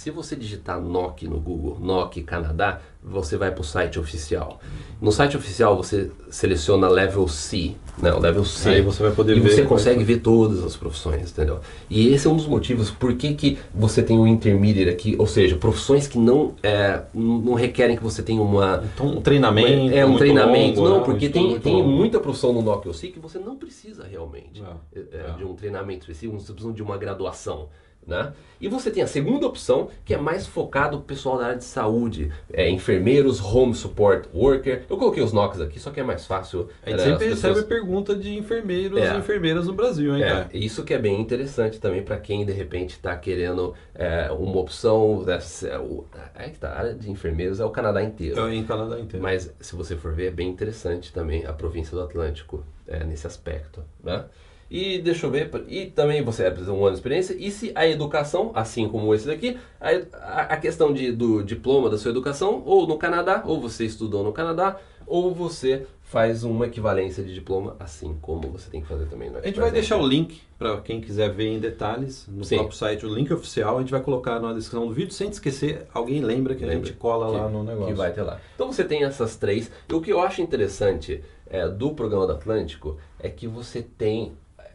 Se 0.00 0.10
você 0.10 0.34
digitar 0.34 0.80
NOC 0.80 1.24
no 1.28 1.38
Google, 1.38 1.76
NOC 1.78 2.22
Canadá, 2.22 2.80
você 3.04 3.36
vai 3.36 3.50
para 3.50 3.60
o 3.60 3.64
site 3.64 3.98
oficial. 3.98 4.58
No 4.98 5.12
site 5.12 5.36
oficial 5.36 5.76
você 5.76 6.10
seleciona 6.30 6.88
Level 6.88 7.28
C, 7.28 7.74
não, 8.00 8.18
Level 8.18 8.42
C. 8.42 8.70
Aí 8.70 8.80
você 8.80 9.02
vai 9.02 9.12
poder 9.12 9.36
e 9.36 9.40
ver 9.40 9.50
você 9.50 9.56
quais 9.56 9.68
consegue 9.68 10.02
ver 10.02 10.20
todas 10.20 10.64
as 10.64 10.74
profissões, 10.74 11.30
entendeu? 11.30 11.60
E 11.90 12.14
esse 12.14 12.26
é 12.26 12.30
um 12.30 12.36
dos 12.36 12.46
motivos 12.46 12.90
por 12.90 13.14
que, 13.14 13.34
que 13.34 13.58
você 13.74 14.02
tem 14.02 14.18
o 14.18 14.26
intermediate 14.26 14.88
aqui, 14.88 15.16
ou 15.18 15.26
seja, 15.26 15.54
profissões 15.56 16.08
que 16.08 16.18
não, 16.18 16.54
é, 16.62 17.02
não 17.12 17.52
requerem 17.52 17.94
que 17.94 18.02
você 18.02 18.22
tenha 18.22 18.40
uma, 18.40 18.82
Então, 18.94 19.06
um 19.06 19.20
treinamento. 19.20 19.94
é 19.94 20.06
um 20.06 20.16
treinamento, 20.16 20.80
longo, 20.80 20.88
não, 20.88 20.96
né? 20.96 21.02
Um 21.02 21.04
porque 21.04 21.28
tem, 21.28 21.60
tem 21.60 21.74
longo. 21.74 21.90
muita 21.90 22.18
profissão 22.18 22.54
no 22.54 22.62
NOC 22.62 22.88
OC 22.88 23.08
que 23.08 23.18
você 23.18 23.38
não 23.38 23.54
precisa 23.54 24.06
realmente 24.10 24.62
É, 24.96 24.98
é, 24.98 25.26
é. 25.28 25.32
de 25.36 25.44
um 25.44 25.54
treinamento 25.54 26.10
específico, 26.10 26.40
você 26.40 26.54
precisa 26.54 26.72
de 26.72 26.82
uma 26.82 26.96
graduação. 26.96 27.68
Né? 28.06 28.32
E 28.60 28.66
você 28.68 28.90
tem 28.90 29.02
a 29.02 29.06
segunda 29.06 29.46
opção, 29.46 29.88
que 30.04 30.12
é 30.12 30.18
mais 30.18 30.46
focado 30.46 30.98
pro 30.98 31.06
pessoal 31.06 31.38
da 31.38 31.44
área 31.46 31.56
de 31.58 31.64
saúde, 31.64 32.32
é, 32.52 32.68
enfermeiros, 32.68 33.40
home 33.40 33.72
support 33.74 34.26
worker. 34.34 34.82
Eu 34.90 34.96
coloquei 34.96 35.22
os 35.22 35.32
NOCs 35.32 35.60
aqui, 35.60 35.78
só 35.78 35.90
que 35.90 36.00
é 36.00 36.02
mais 36.02 36.26
fácil. 36.26 36.68
A 36.84 36.90
gente 36.90 36.98
né, 36.98 37.04
sempre 37.04 37.26
as 37.28 37.34
pessoas- 37.34 37.56
recebe 37.58 37.68
pergunta 37.68 38.16
de 38.16 38.34
enfermeiros 38.36 38.98
É. 39.00 39.14
e 39.14 39.18
enfermeiras 39.18 39.66
no 39.66 39.74
Brasil, 39.74 40.16
hein, 40.16 40.22
é, 40.24 40.28
cara? 40.28 40.50
isso 40.52 40.82
que 40.82 40.92
é 40.92 40.98
bem 40.98 41.20
interessante 41.20 41.78
também 41.78 42.02
para 42.02 42.18
quem 42.18 42.44
de 42.44 42.52
repente 42.52 42.90
está 42.90 43.14
querendo 43.16 43.74
é, 43.94 44.30
uma 44.32 44.58
opção. 44.58 45.24
É, 45.28 45.78
o- 45.78 46.04
é 46.34 46.48
que 46.48 46.58
tá, 46.58 46.70
a 46.70 46.78
área 46.78 46.94
de 46.94 47.10
enfermeiros 47.10 47.60
é 47.60 47.64
o 47.64 47.70
Canadá 47.70 48.02
inteiro. 48.02 48.48
Em 48.50 48.64
Canadá 48.64 48.98
inteiro. 48.98 49.22
Mas 49.22 49.52
se 49.60 49.76
você 49.76 49.94
for 49.94 50.12
ver, 50.12 50.26
é 50.26 50.30
bem 50.30 50.48
interessante 50.48 51.12
também 51.12 51.46
a 51.46 51.52
província 51.52 51.96
do 51.96 52.02
Atlântico 52.02 52.64
é, 52.88 53.04
nesse 53.04 53.26
aspecto. 53.26 53.82
Né? 54.02 54.24
E 54.70 54.98
deixa 55.00 55.26
eu 55.26 55.30
ver, 55.32 55.50
e 55.68 55.86
também 55.86 56.22
você 56.22 56.44
precisa 56.44 56.70
de 56.70 56.78
um 56.78 56.82
ano 56.82 56.90
de 56.92 56.98
experiência. 56.98 57.34
E 57.36 57.50
se 57.50 57.72
a 57.74 57.88
educação, 57.88 58.52
assim 58.54 58.88
como 58.88 59.12
esse 59.14 59.26
daqui, 59.26 59.56
a, 59.80 59.88
a- 60.12 60.42
a 60.54 60.56
questão 60.56 60.92
de, 60.94 61.10
do 61.10 61.42
diploma 61.42 61.90
da 61.90 61.98
sua 61.98 62.12
educação, 62.12 62.62
ou 62.64 62.86
no 62.86 62.96
Canadá, 62.96 63.42
ou 63.44 63.60
você 63.60 63.84
estudou 63.84 64.22
no 64.22 64.32
Canadá, 64.32 64.76
ou 65.06 65.34
você 65.34 65.86
faz 66.02 66.44
uma 66.44 66.66
equivalência 66.66 67.22
de 67.22 67.34
diploma, 67.34 67.74
assim 67.80 68.16
como 68.22 68.42
você 68.48 68.70
tem 68.70 68.80
que 68.80 68.86
fazer 68.86 69.06
também 69.06 69.28
no 69.30 69.38
A 69.38 69.42
gente 69.42 69.58
vai 69.58 69.72
deixar 69.72 69.96
o 69.96 70.06
link 70.06 70.40
para 70.56 70.80
quem 70.82 71.00
quiser 71.00 71.30
ver 71.32 71.48
em 71.48 71.58
detalhes 71.58 72.26
no 72.28 72.44
Sim. 72.44 72.56
próprio 72.56 72.76
site, 72.76 73.04
o 73.06 73.12
link 73.12 73.32
oficial, 73.32 73.76
a 73.76 73.80
gente 73.80 73.90
vai 73.90 74.00
colocar 74.00 74.38
na 74.38 74.52
descrição 74.52 74.86
do 74.86 74.92
vídeo, 74.94 75.12
sem 75.12 75.28
esquecer, 75.30 75.86
alguém 75.92 76.20
lembra 76.20 76.54
que 76.54 76.62
a 76.62 76.66
Lembra 76.68 76.86
gente 76.86 76.96
cola 76.96 77.26
lá 77.28 77.46
que- 77.46 77.52
no 77.52 77.64
negócio. 77.64 77.88
Que 77.88 77.94
vai 77.98 78.12
ter 78.12 78.22
lá. 78.22 78.40
Então 78.54 78.72
você 78.72 78.84
tem 78.84 79.02
essas 79.02 79.34
três. 79.36 79.68
E 79.88 79.94
o 79.94 80.00
que 80.00 80.12
eu 80.12 80.20
acho 80.20 80.40
interessante 80.42 81.22
é, 81.48 81.66
do 81.68 81.92
programa 81.92 82.26
do 82.26 82.32
Atlântico 82.34 82.96
é 83.18 83.28
que 83.28 83.48
você 83.48 83.82
tem 83.82 84.32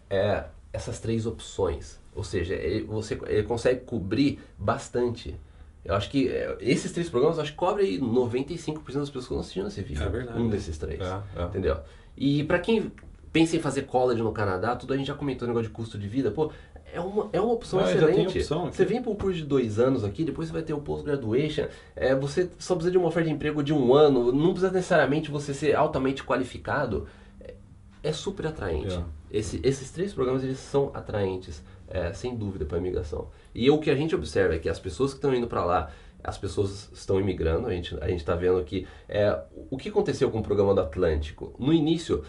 é, 0.10 0.46
essas 0.72 1.00
três 1.00 1.26
opções. 1.26 2.00
Ou 2.16 2.24
seja, 2.24 2.54
ele, 2.56 2.86
você 2.86 3.20
ele 3.28 3.44
consegue 3.44 3.82
cobrir 3.82 4.40
bastante. 4.58 5.36
Eu 5.84 5.96
acho 5.96 6.10
que 6.10 6.30
é, 6.30 6.58
esses 6.62 6.92
três 6.92 7.10
programas, 7.10 7.38
acho 7.38 7.52
que 7.52 7.58
cobre 7.58 7.84
aí 7.84 8.00
95% 8.00 8.76
das 8.76 8.84
pessoas 8.86 9.12
que 9.12 9.18
estão 9.18 9.40
assistindo 9.40 9.68
esse 9.68 9.82
vídeo. 9.82 10.04
É 10.04 10.10
verdade. 10.10 10.40
Um 10.40 10.50
desses 10.50 10.78
três. 10.78 11.02
É, 11.02 11.22
é. 11.36 11.44
Entendeu? 11.44 11.78
E 12.18 12.44
pra 12.46 12.60
quem 12.60 12.92
pensa 13.32 13.58
em 13.58 13.60
fazer 13.60 13.82
college 13.84 14.22
no 14.22 14.32
Canadá, 14.32 14.76
tudo 14.76 14.94
a 14.94 14.98
gente 14.98 15.08
já 15.08 15.14
comentou 15.14 15.46
o 15.46 15.50
negócio 15.50 15.68
de 15.68 15.74
custo 15.74 15.98
de 15.98 16.08
vida, 16.08 16.32
pô, 16.32 16.52
é 16.94 17.02
uma, 17.02 17.30
é 17.34 17.42
uma 17.42 17.52
opção 17.52 17.80
Ah, 17.80 17.92
excelente. 17.92 18.40
opção. 18.40 18.72
Você 18.72 18.86
vem 18.86 19.02
para 19.02 19.12
um 19.12 19.16
curso 19.16 19.40
de 19.40 19.44
dois 19.44 19.78
anos 19.78 20.06
aqui, 20.06 20.24
depois 20.24 20.48
você 20.48 20.54
vai 20.54 20.62
ter 20.62 20.74
o 20.74 20.80
post-graduation, 20.80 21.66
é, 21.96 22.16
você 22.16 22.50
só 22.58 22.74
precisa 22.76 22.92
de 22.92 22.98
uma 22.98 23.08
oferta 23.08 23.28
de 23.28 23.36
emprego 23.36 23.62
de 23.62 23.74
um 23.74 23.94
ano, 23.94 24.32
não 24.32 24.52
precisa 24.52 24.72
necessariamente 24.72 25.30
você 25.30 25.54
ser 25.54 25.76
altamente 25.76 26.24
qualificado. 26.24 27.06
É, 27.42 27.54
é 28.02 28.14
super 28.14 28.48
atraente. 28.48 28.96
É. 28.96 29.04
Esse- 29.38 29.60
esses 29.64 29.92
três 29.92 30.14
programas 30.14 30.44
eles 30.44 30.58
são 30.60 30.92
atraentes, 30.94 31.64
é, 31.90 32.14
sem 32.14 32.36
dúvida, 32.36 32.66
para 32.66 32.78
a 32.78 32.80
imigração. 32.80 33.28
E 33.54 33.70
o 33.70 33.78
que 33.80 33.90
a 33.90 33.96
gente 33.96 34.16
observa 34.16 34.56
é 34.56 34.60
que 34.60 34.70
as 34.70 34.80
pessoas 34.80 35.12
que 35.12 35.18
estão 35.18 35.34
indo 35.34 35.48
para 35.48 35.64
lá, 35.66 35.90
as 36.24 36.38
pessoas 36.38 36.90
estão 36.94 37.20
imigrando, 37.20 37.68
a 37.68 37.72
gente 37.72 37.96
a 38.02 38.10
está 38.10 38.36
vendo 38.36 38.64
que 38.64 38.88
é, 39.08 39.38
o 39.70 39.78
que 39.78 39.90
aconteceu 39.90 40.32
com 40.32 40.40
o 40.40 40.44
programa 40.44 40.74
do 40.74 40.82
Atlântico. 40.82 41.54
No 41.60 41.72
início, 41.74 42.24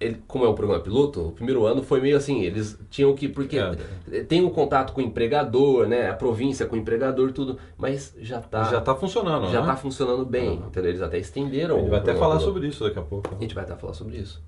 ele, 0.00 0.16
como 0.26 0.44
é 0.44 0.48
um 0.48 0.54
programa 0.54 0.82
piloto, 0.82 1.28
o 1.28 1.32
primeiro 1.32 1.66
ano 1.66 1.82
foi 1.82 2.00
meio 2.00 2.16
assim, 2.16 2.42
eles 2.42 2.78
tinham 2.90 3.14
que. 3.14 3.28
Porque 3.28 3.58
É. 3.58 4.24
tem 4.24 4.42
um 4.42 4.48
contato 4.50 4.92
com 4.94 5.00
o 5.02 5.04
empregador, 5.04 5.86
né? 5.86 6.08
A 6.10 6.14
província 6.14 6.64
com 6.66 6.74
o 6.74 6.78
empregador, 6.78 7.30
tudo, 7.32 7.58
mas 7.76 8.14
já 8.18 8.38
está 8.40 8.64
Já 8.64 8.78
está 8.78 8.94
funcionando, 8.94 9.50
já 9.52 9.60
né? 9.60 9.66
tá 9.66 9.76
funcionando 9.76 10.24
bem. 10.24 10.54
Entendeu? 10.54 10.90
Eles 10.90 11.02
até 11.02 11.18
estenderam. 11.18 11.76
A 11.76 11.80
gente 11.80 11.90
vai 11.90 12.00
até 12.00 12.14
falar 12.14 12.36
piloto. 12.38 12.44
sobre 12.54 12.66
isso 12.68 12.82
daqui 12.84 12.98
a 12.98 13.02
pouco. 13.02 13.34
A 13.34 13.38
gente 13.38 13.54
vai 13.54 13.64
até 13.64 13.76
falar 13.76 13.92
sobre 13.92 14.16
isso. 14.16 14.42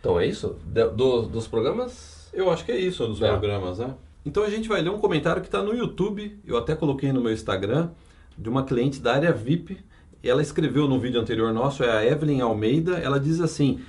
Então 0.00 0.18
é 0.18 0.26
isso? 0.26 0.56
Do- 0.94 1.22
dos 1.22 1.46
programas? 1.46 2.28
Eu 2.32 2.50
acho 2.50 2.64
que 2.64 2.72
é 2.72 2.78
isso 2.78 3.06
dos 3.06 3.20
É. 3.22 3.28
programas, 3.28 3.78
né? 3.78 3.94
Então 4.24 4.42
a 4.42 4.50
gente 4.50 4.68
vai 4.68 4.80
ler 4.82 4.90
um 4.90 4.98
comentário 4.98 5.40
que 5.42 5.48
está 5.48 5.62
no 5.62 5.74
YouTube, 5.74 6.38
eu 6.46 6.56
até 6.56 6.74
coloquei 6.74 7.12
no 7.12 7.20
meu 7.20 7.32
Instagram, 7.32 7.90
de 8.36 8.48
uma 8.48 8.62
cliente 8.64 9.00
da 9.00 9.14
área 9.14 9.32
VIP. 9.32 9.78
Ela 10.22 10.42
escreveu 10.42 10.86
no 10.88 10.98
vídeo 10.98 11.20
anterior 11.20 11.52
nosso, 11.52 11.82
é 11.82 11.90
a 11.90 12.04
Evelyn 12.04 12.40
Almeida. 12.40 12.98
Ela 12.98 13.18
diz 13.18 13.40
assim: 13.40 13.80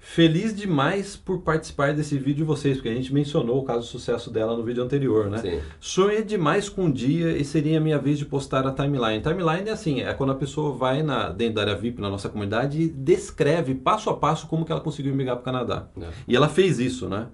Feliz 0.00 0.54
demais 0.56 1.16
por 1.16 1.40
participar 1.40 1.92
desse 1.92 2.16
vídeo 2.16 2.36
de 2.36 2.44
vocês, 2.44 2.76
porque 2.76 2.88
a 2.88 2.94
gente 2.94 3.12
mencionou 3.12 3.58
o 3.58 3.64
caso 3.64 3.82
de 3.82 3.88
sucesso 3.88 4.30
dela 4.30 4.56
no 4.56 4.62
vídeo 4.62 4.82
anterior, 4.82 5.28
né? 5.28 5.38
Sim. 5.38 5.60
Sonhei 5.80 6.22
demais 6.24 6.68
com 6.68 6.84
um 6.84 6.90
dia 6.90 7.36
e 7.36 7.44
seria 7.44 7.78
a 7.78 7.80
minha 7.80 7.98
vez 7.98 8.16
de 8.18 8.24
postar 8.24 8.66
a 8.66 8.72
timeline. 8.72 9.20
Timeline 9.22 9.68
é 9.68 9.72
assim, 9.72 10.00
é 10.00 10.14
quando 10.14 10.30
a 10.30 10.34
pessoa 10.36 10.72
vai 10.74 11.02
na, 11.02 11.30
dentro 11.30 11.56
da 11.56 11.62
área 11.62 11.74
VIP 11.76 12.00
na 12.00 12.08
nossa 12.08 12.28
comunidade 12.28 12.80
e 12.80 12.88
descreve 12.88 13.74
passo 13.74 14.08
a 14.08 14.16
passo 14.16 14.46
como 14.46 14.64
que 14.64 14.72
ela 14.72 14.80
conseguiu 14.80 15.14
migrar 15.14 15.36
para 15.36 15.42
o 15.42 15.44
Canadá. 15.44 15.88
É. 16.00 16.06
E 16.28 16.34
ela 16.36 16.48
fez 16.48 16.78
isso, 16.78 17.08
né? 17.08 17.26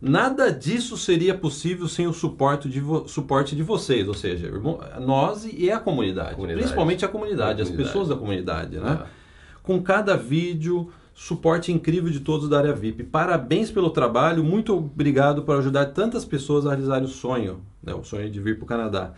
Nada 0.00 0.50
disso 0.52 0.98
seria 0.98 1.34
possível 1.34 1.88
sem 1.88 2.06
o 2.06 2.12
suporte 2.12 2.68
de, 2.68 2.80
vo- 2.80 3.08
suporte 3.08 3.56
de 3.56 3.62
vocês, 3.62 4.06
ou 4.06 4.12
seja, 4.14 4.50
nós 5.00 5.46
e 5.50 5.70
a 5.70 5.78
comunidade. 5.78 6.34
Comunidade. 6.34 6.60
Principalmente 6.60 7.04
a 7.04 7.08
comunidade, 7.08 7.60
A 7.60 7.62
as 7.62 7.68
comunidade. 7.70 7.88
pessoas 7.88 8.08
da 8.08 8.16
comunidade, 8.16 8.78
né? 8.78 8.98
É. 9.02 9.06
Com 9.62 9.82
cada 9.82 10.14
vídeo, 10.14 10.90
suporte 11.14 11.72
incrível 11.72 12.10
de 12.10 12.20
todos 12.20 12.48
da 12.48 12.58
área 12.58 12.72
VIP. 12.72 13.04
Parabéns 13.04 13.70
pelo 13.70 13.90
trabalho, 13.90 14.42
muito 14.42 14.76
obrigado 14.76 15.42
por 15.42 15.56
ajudar 15.56 15.86
tantas 15.86 16.24
pessoas 16.24 16.66
a 16.66 16.70
realizarem 16.70 17.04
o 17.04 17.08
sonho, 17.08 17.60
né? 17.82 17.94
o 17.94 18.02
sonho 18.02 18.28
de 18.28 18.40
vir 18.40 18.56
para 18.56 18.64
o 18.64 18.68
Canadá. 18.68 19.12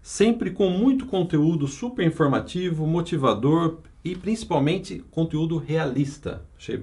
Sempre 0.00 0.50
com 0.50 0.70
muito 0.70 1.04
conteúdo 1.06 1.66
super 1.66 2.06
informativo, 2.06 2.86
motivador 2.86 3.78
e 4.02 4.14
principalmente 4.14 5.04
conteúdo 5.10 5.58
realista. 5.58 6.42
Achei 6.56 6.80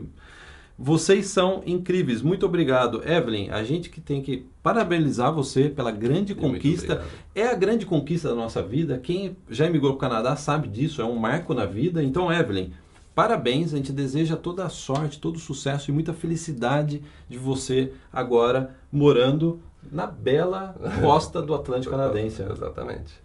vocês 0.77 1.25
são 1.25 1.63
incríveis. 1.65 2.21
Muito 2.21 2.45
obrigado, 2.45 3.01
Evelyn. 3.03 3.49
A 3.49 3.63
gente 3.63 3.89
que 3.89 3.99
tem 3.99 4.21
que 4.21 4.45
parabenizar 4.61 5.33
você 5.33 5.69
pela 5.69 5.89
grande 5.89 6.35
Muito 6.35 6.53
conquista. 6.53 6.93
obrigado. 6.93 7.13
É 7.33 7.47
a 7.47 7.55
grande 7.55 7.83
conquista 7.83 8.29
da 8.29 8.35
nossa 8.35 8.61
vida. 8.61 8.99
Quem 8.99 9.35
já 9.49 9.65
emigrou 9.65 9.93
para 9.93 10.07
o 10.07 10.09
Canadá 10.09 10.35
sabe 10.35 10.67
disso. 10.67 11.01
É 11.01 11.05
um 11.05 11.15
marco 11.15 11.55
na 11.55 11.65
vida. 11.65 12.03
Então, 12.03 12.31
Evelyn, 12.31 12.69
parabéns. 13.17 13.73
A 13.73 13.77
gente 13.77 13.91
deseja 13.91 14.37
toda 14.37 14.63
a 14.63 14.69
sorte, 14.69 15.19
todo 15.19 15.37
o 15.37 15.39
sucesso 15.39 15.89
e 15.89 15.93
muita 15.93 16.13
felicidade 16.13 17.01
de 17.27 17.35
você 17.35 17.91
agora 18.13 18.75
morando 18.91 19.59
na 19.91 20.05
bela 20.05 20.75
costa 21.01 21.41
do 21.41 21.55
Atlântico 21.55 21.89
Canadense. 21.89 22.43
Exatamente. 22.47 23.19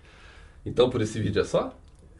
Então 0.64 0.88
por 0.88 1.02
esse 1.02 1.20
vídeo 1.20 1.42
é 1.42 1.44
só? 1.44 1.76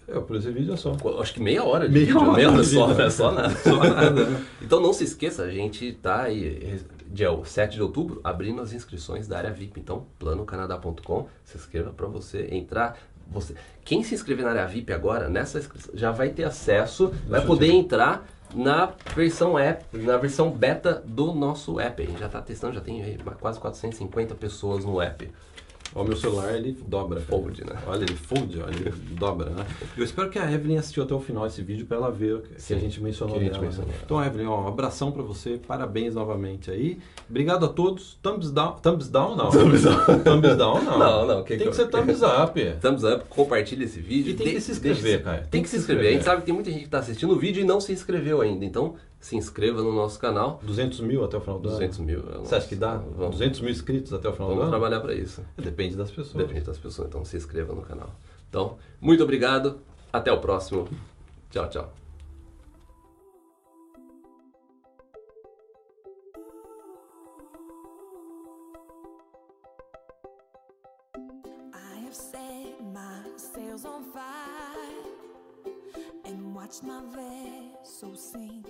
É, 0.07 0.21
por 0.21 0.37
esse 0.37 0.51
vídeo 0.51 0.75
é 0.75 0.77
só. 0.77 0.95
Acho 1.19 1.33
que 1.33 1.41
meia 1.41 1.65
hora 1.65 1.89
de 1.89 1.95
Meia 1.95 2.07
vídeo, 2.07 2.21
hora 2.21 2.33
meia 2.33 2.51
hora 2.51 2.63
de 2.63 2.69
só, 2.69 2.91
é 2.91 3.09
só 3.09 3.33
nada. 3.33 3.57
Só 3.57 3.77
nada, 3.83 4.27
né? 4.27 4.45
Então 4.61 4.79
não 4.79 4.93
se 4.93 5.05
esqueça, 5.05 5.45
a 5.45 5.51
gente 5.51 5.93
tá 5.95 6.25
aí, 6.25 6.79
dia 7.07 7.29
7 7.43 7.75
de 7.75 7.83
outubro, 7.83 8.21
abrindo 8.23 8.61
as 8.61 8.75
inscrições 8.75 9.27
da 9.27 9.39
área 9.39 9.51
VIP. 9.51 9.81
Então, 9.81 10.07
planocanadá.com, 10.19 11.29
se 11.45 11.57
inscreva 11.57 11.91
para 11.91 12.07
você 12.07 12.49
entrar. 12.51 12.99
Você, 13.33 13.55
quem 13.85 14.03
se 14.03 14.15
inscrever 14.15 14.45
na 14.45 14.51
área 14.51 14.67
VIP 14.67 14.93
agora, 14.93 15.29
nessa 15.29 15.59
inscrição, 15.59 15.91
já 15.95 16.11
vai 16.11 16.31
ter 16.31 16.45
acesso, 16.45 17.13
vai 17.27 17.41
eu 17.41 17.47
poder 17.47 17.73
entrar 17.73 18.27
na 18.55 18.93
versão 19.15 19.59
app, 19.59 19.85
na 19.97 20.17
versão 20.17 20.51
beta 20.51 21.03
do 21.05 21.33
nosso 21.33 21.81
app. 21.81 22.03
A 22.03 22.07
gente 22.07 22.21
já 22.21 22.27
está 22.27 22.41
testando, 22.41 22.75
já 22.75 22.81
tem 22.81 23.03
aí 23.03 23.19
quase 23.41 23.59
450 23.59 24.35
pessoas 24.35 24.85
no 24.85 25.01
app. 25.01 25.31
Ó, 25.95 26.03
o 26.03 26.05
meu 26.05 26.17
celular 26.17 26.55
ele 26.55 26.77
dobra. 26.87 27.21
Fold, 27.21 27.65
né? 27.65 27.77
Olha, 27.87 28.03
ele 28.05 28.15
fold, 28.15 28.61
olha, 28.63 28.75
ele 28.75 28.91
dobra, 29.19 29.51
né? 29.51 29.67
Eu 29.97 30.05
espero 30.05 30.31
que 30.31 30.39
a 30.39 30.51
Evelyn 30.51 30.79
assistiu 30.79 31.03
até 31.03 31.15
o 31.15 31.21
final 31.21 31.47
esse 31.47 31.63
vídeo 31.63 31.87
para 31.87 31.97
ela 31.99 32.11
ver 32.11 32.35
o 32.37 32.41
que 32.41 32.61
Sim, 32.61 32.75
a 32.75 32.79
gente 32.79 33.01
mencionou 33.03 33.35
que 33.37 33.41
a 33.41 33.45
gente 33.45 33.53
dela, 33.53 33.63
né? 33.65 33.69
mencionou. 33.69 33.95
Então, 34.05 34.25
Evelyn, 34.25 34.47
ó, 34.47 34.63
um 34.65 34.69
abração 34.69 35.13
para 35.13 35.23
você, 35.23 35.61
parabéns 35.67 36.15
novamente 36.15 36.71
aí. 36.71 36.99
Obrigado 37.29 37.67
a 37.67 37.69
todos. 37.69 38.19
Thumbs 38.23 38.51
down, 38.51 38.77
thumbs 38.83 39.09
down 39.09 39.37
não. 39.37 39.51
Thumbs 39.53 39.83
down. 39.83 39.97
thumbs 40.25 40.57
down 40.57 40.83
não. 40.83 40.99
Não, 40.99 41.27
não, 41.27 41.43
que 41.45 41.51
Tem 41.57 41.59
que 41.59 41.69
que 41.71 41.77
ser 41.77 41.89
thumbs 41.89 42.23
up. 42.23 42.61
Thumbs 42.81 43.05
up, 43.05 43.25
compartilhe 43.29 43.85
esse 43.85 44.01
vídeo. 44.01 44.31
E 44.33 44.35
tem 44.35 44.47
que 44.47 44.55
De- 44.55 44.61
se 44.61 44.73
inscrever, 44.73 45.23
cara. 45.23 45.47
Tem, 45.51 45.63
que 45.63 45.69
se 45.69 45.77
inscrever. 45.77 46.09
A 46.09 46.13
gente 46.13 46.25
sabe 46.25 46.41
que 46.41 46.47
tem 46.47 46.55
muita 46.55 46.71
gente 46.71 46.81
que 46.81 46.87
está 46.87 46.99
assistindo 46.99 47.33
o 47.35 47.39
vídeo 47.39 47.61
e 47.61 47.65
não 47.65 47.81
se 47.81 47.93
inscreveu 47.93 48.41
ainda. 48.41 48.65
Então, 48.65 48.95
se 49.23 49.37
inscreva 49.37 49.81
no 49.81 49.93
nosso 49.95 50.19
canal. 50.19 50.61
200 50.65 50.99
mil 51.01 51.25
até 51.25 51.37
o 51.37 51.41
final 51.41 51.61
do 51.61 51.69
200 51.69 51.99
ano. 51.99 52.07
mil. 52.07 52.19
é 52.29 52.39
Você 52.39 52.57
acha 52.57 52.67
que 52.67 52.75
dá? 52.75 52.97
Vamos, 52.97 53.37
200 53.37 53.61
mil 53.61 53.71
inscritos 53.71 54.13
até 54.13 54.29
o 54.29 54.33
final 54.33 54.49
do 54.49 54.55
vamos 54.57 54.65
ano? 54.65 54.73
trabalhar 54.73 55.01
para 55.01 55.15
isso. 55.15 55.45
Depende 55.57 55.95
das 55.95 56.11
pessoas. 56.11 56.45
Depende 56.45 56.67
das 56.67 56.77
pessoas. 56.77 57.09
Então, 57.09 57.25
se 57.25 57.37
inscreva 57.37 57.73
no 57.73 57.83
canal. 57.83 58.11
Então, 58.51 58.77
muito 59.01 59.23
obrigado. 59.23 59.79
Até 60.13 60.33
o 60.33 60.41
próximo. 60.41 60.89
Tchau, 61.51 61.69
tchau. 61.71 61.93
Watched 76.73 76.85
my 76.85 77.03
vessel 77.15 78.17
sink. 78.17 78.67